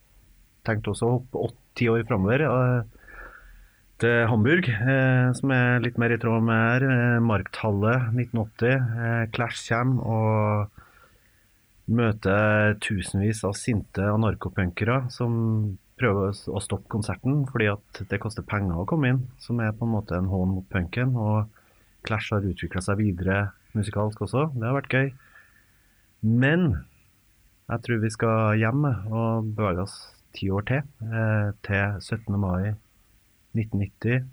[0.68, 2.44] tenkte også å hoppe åtte-ti år framover.
[4.04, 6.84] Til Hamburg, eh, som er litt mer i tråd med her.
[6.92, 8.74] Eh, Markthalle 1980.
[9.00, 10.82] Eh, Clash kommer og
[11.88, 18.84] møter tusenvis av sinte anarkopunkere som prøver å stoppe konserten fordi at det koster penger
[18.84, 21.16] å komme inn, som er på en måte en hån mot punken.
[21.16, 21.48] Og
[22.04, 24.50] Clash har utvikla seg videre musikalsk også.
[24.52, 25.14] Det har vært gøy.
[26.28, 26.74] Men
[27.72, 30.00] jeg tror vi skal hjem og bevege oss
[30.36, 32.36] ti år til, eh, til 17.
[32.36, 32.76] mai
[33.54, 34.26] 1990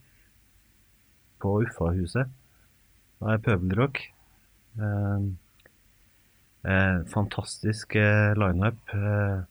[1.40, 2.30] på Uffa-huset.
[3.20, 4.00] Da er pøbelrock.
[4.80, 5.28] Eh,
[6.64, 8.80] eh, fantastisk eh, lineup.
[8.94, 9.42] Eh,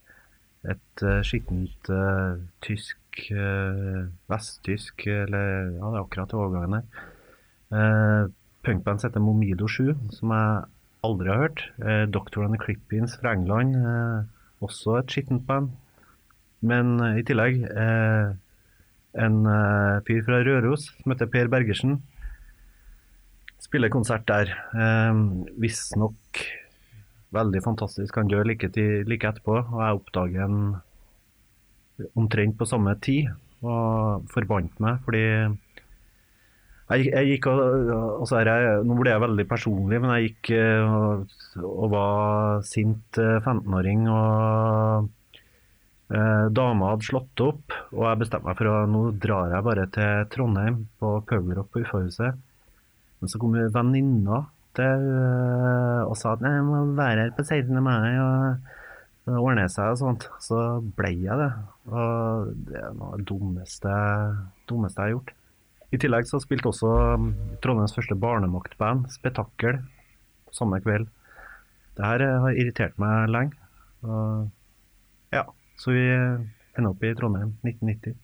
[0.69, 7.07] et eh, skittent eh, tysk Vesttysk, eller ja, det er akkurat overgangen her.
[7.75, 8.29] Eh,
[8.63, 10.61] punkband heter Momido 7, som jeg
[11.03, 11.63] aldri har hørt.
[11.83, 13.75] Eh, Doctor and the Clippins fra England,
[14.63, 15.73] også et skittent band.
[16.61, 18.37] Men i tillegg eh,
[19.17, 21.99] en uh, fyr fra Røros som heter Per Bergersen.
[23.59, 24.53] Spiller konsert der.
[24.71, 25.17] Eh,
[25.59, 26.39] Visstnok
[27.35, 28.15] veldig fantastisk.
[28.15, 28.69] Han dør like,
[29.05, 30.61] like etterpå, og jeg oppdager en
[32.15, 33.29] omtrent på samme tid.
[33.59, 35.23] Og forbandt meg, fordi
[36.89, 37.89] jeg, jeg gikk og,
[38.23, 43.19] og er, Nå ble jeg veldig personlig, men jeg gikk eh, og, og var sint
[43.19, 44.07] eh, 15-åring.
[44.09, 45.09] og
[46.09, 50.23] dama hadde slått opp, og jeg bestemte meg for å nå drar jeg bare til
[50.33, 52.39] Trondheim på Pøbelrock på Uffa-huset.
[53.19, 54.43] Men så kom venninna
[54.77, 57.81] til eh, og sa at jeg må være her på 16.
[57.83, 60.27] mai og ordne seg og sånt.
[60.41, 60.59] Så
[60.97, 61.51] ble jeg det.
[61.91, 65.35] Og det er noe av det dummeste jeg har gjort.
[65.89, 67.29] I tillegg så spilte også mm,
[67.63, 69.79] Trondheims første barnemaktband, Spetakkel,
[70.53, 71.07] samme kveld.
[71.97, 73.57] Det her eh, har irritert meg lenge.
[74.05, 75.43] Og ja,
[75.79, 78.17] så vi ender opp i Trondheim 1990.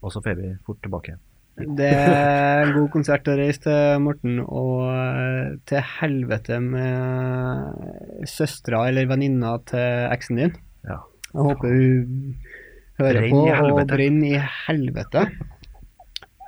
[0.00, 1.16] Og så får vi fort tilbake.
[1.60, 8.86] Det er en god konsert å reise til, Morten, og eh, til helvete med søstera
[8.88, 10.54] eller venninna til eksen din.
[10.88, 11.02] Ja.
[11.34, 12.36] Jeg håper hun
[13.00, 13.42] hører Brenn på
[13.74, 15.26] og brenner i helvete.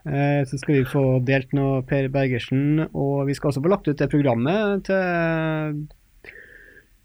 [0.07, 3.89] Eh, Så skal vi få delt noe Per Bergersen, og vi skal også få lagt
[3.93, 5.85] ut det programmet til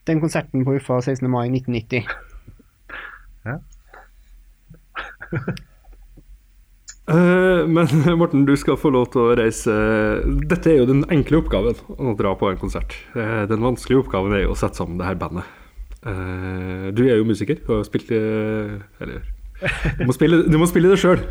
[0.08, 1.28] den konserten på Uffa 16.
[1.30, 2.08] mai 1990.
[3.48, 3.60] Eh,
[7.76, 7.88] men
[8.20, 9.74] Morten, du skal få lov til å reise
[10.50, 12.98] Dette er jo den enkle oppgaven, å dra på en konsert.
[13.16, 15.48] Eh, Den vanskelige oppgaven er jo å sette sammen det her bandet.
[16.04, 19.22] Eh, Du er jo musiker og har spilt eh, Eller
[19.98, 21.24] du må spille, du må spille det sjøl.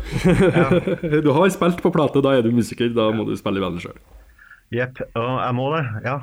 [1.23, 2.89] Du har spilt på plate, da er du musiker.
[2.91, 3.95] Da må du spille i bandet sjøl.
[4.75, 4.99] Jepp.
[5.15, 5.83] Jeg må det?
[6.03, 6.17] Ja.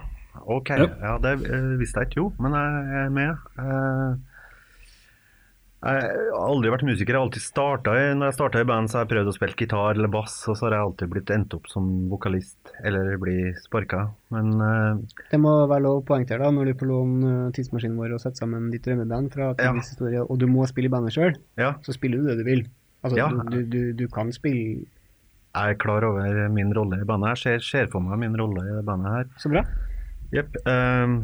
[0.44, 0.74] Ok.
[0.76, 0.90] Ja.
[1.00, 2.26] Ja, det eh, visste jeg ikke, jo.
[2.44, 3.30] Men jeg er med.
[5.84, 7.12] Jeg har aldri vært musiker.
[7.12, 9.34] Jeg har alltid starta i Når jeg starta i band, så har jeg prøvd å
[9.36, 13.18] spille gitar eller bass, og så har jeg alltid blitt endt opp som vokalist eller
[13.20, 14.06] bli sparka.
[14.32, 17.98] Men uh, Det må være lov å poengtere da, når du får låne eh, tidsmaskinen
[18.00, 19.74] vår og sette sammen ditt drømmeband fra Ja.
[19.76, 22.64] historie, og du må spille i bandet sjøl, ja, så spiller du det du vil.
[23.04, 23.28] Altså, Ja.
[23.28, 24.86] du, du, du, kan spille
[25.54, 27.36] jeg er klar over min rolle i bandet.
[27.36, 29.28] Jeg ser, ser for meg min rolle i det bandet her.
[29.38, 29.62] så bra.
[30.34, 30.56] Jepp.
[30.66, 31.20] ehm,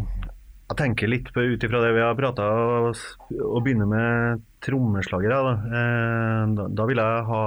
[0.71, 2.99] jeg tenker litt ut ifra det vi har prata og,
[3.43, 5.55] og begynne med trommeslagere.
[5.67, 7.43] Eh, da, da vil jeg ha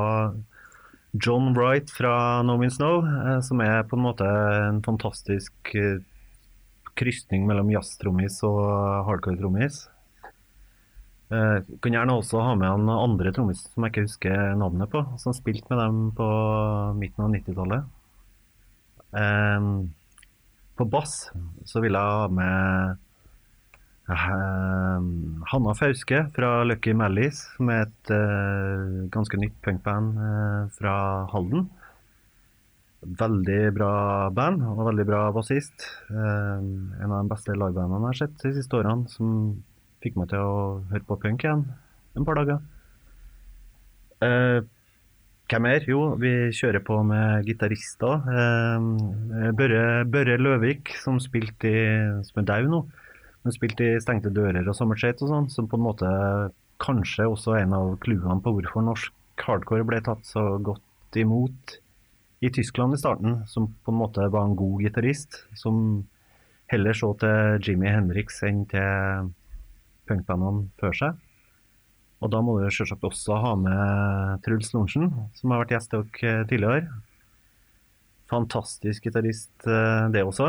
[1.14, 6.02] John Wright fra No Means No, eh, som er på en måte en fantastisk eh,
[7.00, 8.60] krysning mellom jazztrommis og
[9.08, 9.86] hardcore-trommis.
[11.34, 15.34] Kan gjerne også ha med han andre trommis som jeg ikke husker navnet på, som
[15.34, 16.28] spilte med dem på
[17.00, 17.88] midten av 90-tallet.
[19.18, 19.72] Eh,
[20.78, 21.16] på bass
[21.66, 23.02] så vil jeg ha med
[24.08, 30.96] Hanna Fauske fra Lucky Mallies, er et uh, ganske nytt punkband uh, fra
[31.32, 31.70] Halden.
[33.04, 33.94] Veldig bra
[34.36, 35.88] band og veldig bra bassist.
[36.12, 36.60] Uh,
[37.00, 39.56] en av de beste livebandene jeg har sett de siste årene, som
[40.04, 41.66] fikk meg til å høre på punk igjen
[42.18, 42.60] en par dager.
[44.24, 44.60] Eh,
[45.52, 45.86] hvem er?
[45.90, 48.28] Jo, vi kjører på med gitarister.
[48.32, 51.84] Eh, Børre, Børre Løvik, som spilte i
[52.28, 52.84] Som er dau nå.
[53.44, 56.10] Men spilte i Stengte dører og Summershade og sånn, som på en måte
[56.84, 61.78] kanskje også er en av clouene på hvorfor norsk hardcore ble tatt så godt imot
[62.44, 66.04] i Tyskland i starten, som på en måte var en god gitarist, som
[66.72, 69.30] heller så til Jimmy Henriks enn til
[70.10, 71.22] punkbandene før seg.
[72.24, 76.06] Og da må du selvsagt også ha med Truls Lorentzen, som har vært gjest til
[76.20, 77.02] dere tidligere.
[78.34, 80.48] fantastisk gitarist, eh, det også.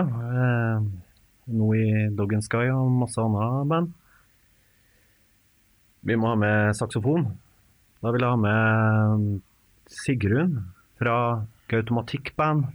[1.45, 1.87] Nå i
[2.17, 3.91] Dog and Sky og masse andre band.
[6.05, 7.27] Vi må ha med saksofon.
[8.05, 9.39] Da vil jeg ha med
[9.89, 10.59] Sigrun
[11.01, 11.17] fra
[11.69, 12.67] Gautomatikk Band.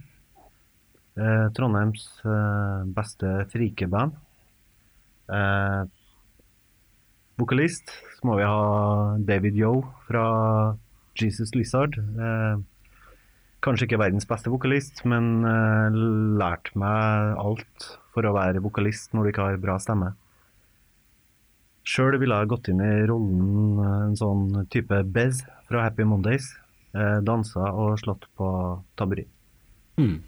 [1.18, 4.14] Eh, Trondheims eh, beste frikeband.
[5.30, 5.82] Eh,
[7.38, 9.74] vokalist så må vi ha David Yo
[10.06, 10.24] fra
[11.18, 11.98] Jesus Lizard.
[11.98, 12.62] Eh,
[13.62, 16.00] kanskje ikke verdens beste vokalist, men eh,
[16.40, 20.12] lært meg alt for å være vokalist når du ikke har bra stemme.
[21.86, 26.52] Sjøl ville jeg gått inn i rollen eh, en sånn type Bez fra Happy Mondays.
[26.92, 28.50] Eh, dansa og slått på
[28.98, 29.24] taburi.
[30.00, 30.18] Mm.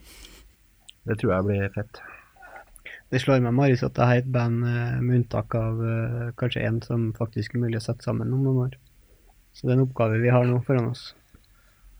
[1.08, 2.02] Det tror jeg blir fett.
[3.12, 6.62] Det slår meg, Marius, at jeg har et band eh, med unntak av eh, kanskje
[6.64, 8.78] én som faktisk er mulig å sette sammen om noen år.
[9.52, 11.10] Så det er en oppgave vi har nå foran oss.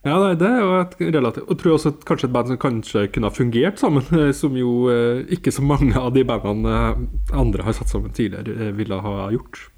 [0.03, 3.05] Ja, nei, det er jo et relativt Og tror også kanskje et band som kanskje
[3.15, 7.05] kunne ha fungert sammen, eh, som jo eh, ikke så mange av de bandene eh,
[7.39, 9.69] andre har satt sammen tidligere, ville ha gjort.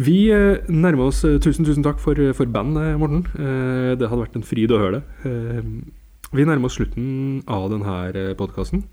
[0.00, 0.32] Vi
[0.72, 3.22] nærmer oss Tusen, tusen takk for, for band, eh, Morten.
[3.30, 5.30] Det hadde vært en fryd å høre det.
[6.30, 8.86] Vi nærmer oss slutten av denne podkasten.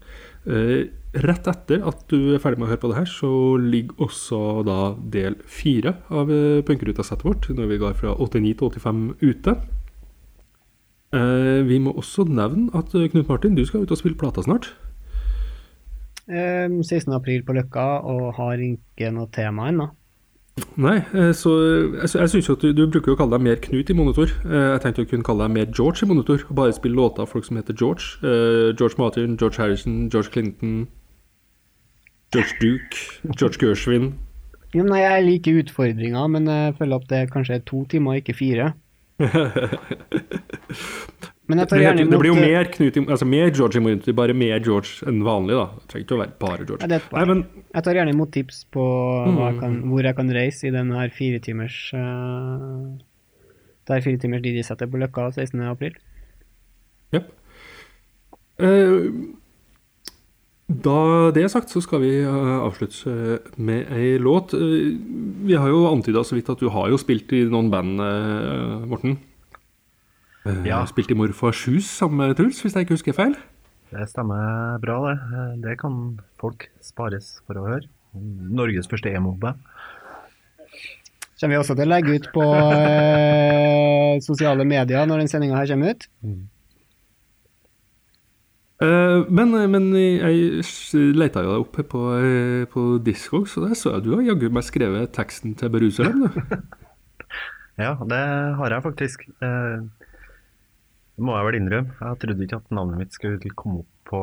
[0.47, 3.29] Rett etter at du er ferdig med å høre på det her, så
[3.59, 4.77] ligger også da
[5.15, 9.55] del fire av punkerutasettet Punkeruta-settet vårt, når vi går fra 89 til 85 ute.
[11.15, 14.43] Eh, Vi må også nevne at eh, Knut Martin, du skal ut og spille plata
[14.43, 14.73] snart.
[16.27, 17.13] Eh, 16.
[17.15, 19.89] april på Løkka, og har ikke noe tema ennå.
[20.77, 21.51] Nei, eh, så
[22.01, 24.31] jeg, synes jo at du, du bruker å kalle deg mer Knut i monitor.
[24.45, 27.25] Eh, Jeg tenkte å kunne kalle deg mer George i monitor, og bare spille låter
[27.25, 28.17] av folk som heter George.
[28.25, 30.87] Eh, George Martin, George Harrison, George Clinton,
[32.33, 33.03] George Duke,
[33.37, 34.11] George Gershwin.
[34.73, 38.35] Ja, nei, jeg liker utfordringer, men jeg føler at det kanskje er to timer, ikke
[38.37, 38.73] fire.
[41.47, 44.13] Men jeg tar gjerne gjerne det blir jo eh, mer Knut altså mer George i
[44.15, 45.67] bare mer George enn vanlig, da.
[45.79, 46.81] Det trenger ikke å være bare George.
[46.83, 47.43] Ja, er Nei, men
[47.77, 49.59] Jeg tar gjerne imot tips på jeg Mm.
[49.61, 52.99] kan, hvor jeg kan reise i den her firetimers uh,
[53.87, 55.61] Det her firetimers DJ-settet på Løkka 16.
[55.71, 55.95] april.
[57.15, 57.31] Japp.
[60.67, 64.51] Da det er sagt, så skal vi eh, avslutte med ei låt.
[64.51, 64.97] Eh,
[65.47, 68.83] vi har jo antyda så vidt at du har jo spilt i noen band, eh,
[68.83, 69.15] Morten.
[70.67, 70.81] Ja.
[70.87, 73.37] Spilt i Morfars hus sammen med Truls, hvis jeg ikke husker feil.
[73.91, 75.17] Det stemmer bra, det.
[75.63, 77.87] Det kan folk spares for å høre.
[78.15, 79.63] Norges første emo-band.
[81.37, 82.43] Kommer vi også til å legge ut på
[84.25, 86.07] sosiale medier når den sendinga her kommer ut.
[86.25, 86.37] Eh,
[88.79, 90.63] men, men jeg
[91.17, 94.49] leita jo deg opp på, eh, på Discog, så der så jeg du har jaggu
[94.53, 96.27] meg skrevet teksten til 'Beruseren'.
[97.77, 98.17] Ja, det
[98.57, 99.27] har jeg faktisk.
[99.41, 99.85] Eh,
[101.17, 101.93] Det må jeg vel innrømme.
[101.97, 104.21] Jeg trodde ikke at navnet mitt skulle komme opp på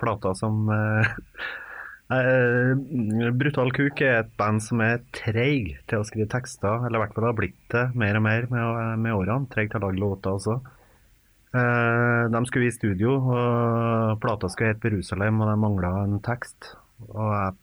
[0.00, 1.12] plata som eh,
[2.16, 2.72] eh,
[3.36, 7.14] Brutal Kuk er et band som er treig til å skrive tekster, eller i hvert
[7.16, 9.48] fall har blitt det mer og mer med, med årene.
[9.52, 10.58] Treig til å lage låter også.
[11.56, 16.74] Eh, de skulle i studio, og plata skulle hete Jerusalem, og de mangla en tekst.
[17.08, 17.54] Og jeg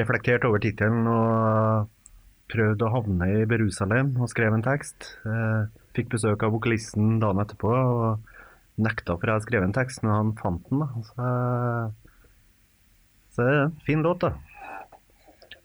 [0.00, 1.90] reflekterte over tittelen og
[2.50, 4.98] prøvde å havne i Jerusalem og skrev en tekst.
[5.26, 5.62] Eh,
[5.96, 8.32] fikk besøk av vokalisten dagen etterpå og
[8.84, 10.82] nekta for jeg hadde skrevet en tekst, men han fant den.
[10.82, 10.88] da.
[13.34, 14.34] Så, det er en fin låt, da.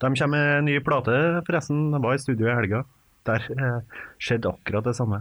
[0.00, 1.14] De kommer med en ny plate,
[1.46, 1.90] forresten.
[1.92, 2.84] Jeg var i studio i helga.
[3.28, 3.80] Der eh,
[4.22, 5.20] skjedde akkurat det samme.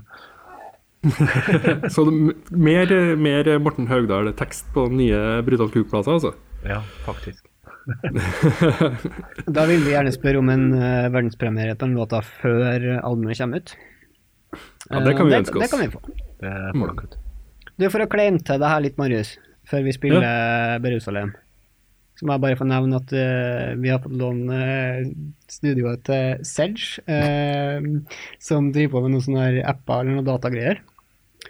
[1.95, 2.04] Så
[2.52, 6.34] mer, mer Morten Haugdal tekst på den nye Brutal Kuk-plata, altså.
[6.68, 7.45] Ja, faktisk.
[9.56, 13.64] Da vil vi gjerne spørre om en uh, verdenspremiere på den låta før albumet kommer
[13.64, 13.76] ut.
[14.89, 15.64] Ja, det kan vi Eh, ønske oss.
[15.64, 16.02] Det kan vi få.
[16.41, 17.18] Det får dere ut.
[17.80, 19.38] Du, For å kleine til det her litt, Marius,
[19.70, 20.26] før vi spiller
[20.84, 21.32] Jerusalem,
[22.20, 25.11] så må jeg bare få nevne at uh, vi har fått låne uh,
[25.47, 30.82] studioet til Sedge, uh, som driver på med noen sånne apper eller noen datagreier.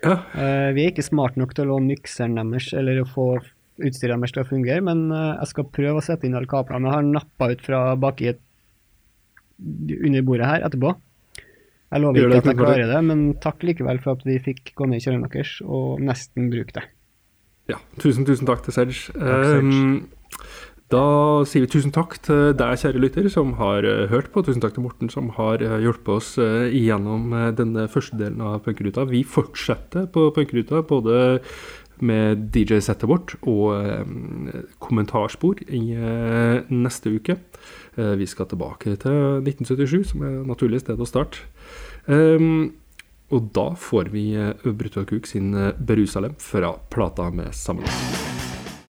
[0.03, 0.19] Ja.
[0.37, 3.31] Uh, vi er ikke smart nok til å låne mikseren deres eller å få
[3.79, 6.89] utstyret deres til å fungere, men eh, jeg skal prøve å sette inn alle kablene.
[6.89, 8.33] Jeg har nappa ut fra baki
[9.59, 10.93] under bordet her etterpå.
[11.89, 14.87] Jeg lover ikke at jeg klarer det, men takk likevel for at vi fikk gå
[14.89, 16.85] ned i kjelleren deres og nesten bruke det.
[17.69, 19.13] Ja, tusen, tusen takk til Sedge.
[19.15, 19.63] Takk, Serge.
[19.63, 20.18] Um,
[20.89, 21.03] da
[21.45, 24.43] sier vi tusen takk til deg, kjære lytter, som har eh, hørt på.
[24.45, 28.41] Tusen takk til Morten, som har eh, hjulpet oss uh, gjennom eh, denne første delen
[28.41, 29.05] av Punkeruta.
[29.09, 31.19] Vi fortsetter på Punkeruta, både
[31.99, 37.37] med DJ-settet vårt og eh, kommentarspor i eh, neste uke.
[37.99, 41.43] Eh, vi skal tilbake til 1977, som er naturlig sted å starte.
[42.09, 42.71] Um,
[43.29, 47.85] Og da får vi eh, Brutal Cook sin eh, Berusalem fra plata med sammen.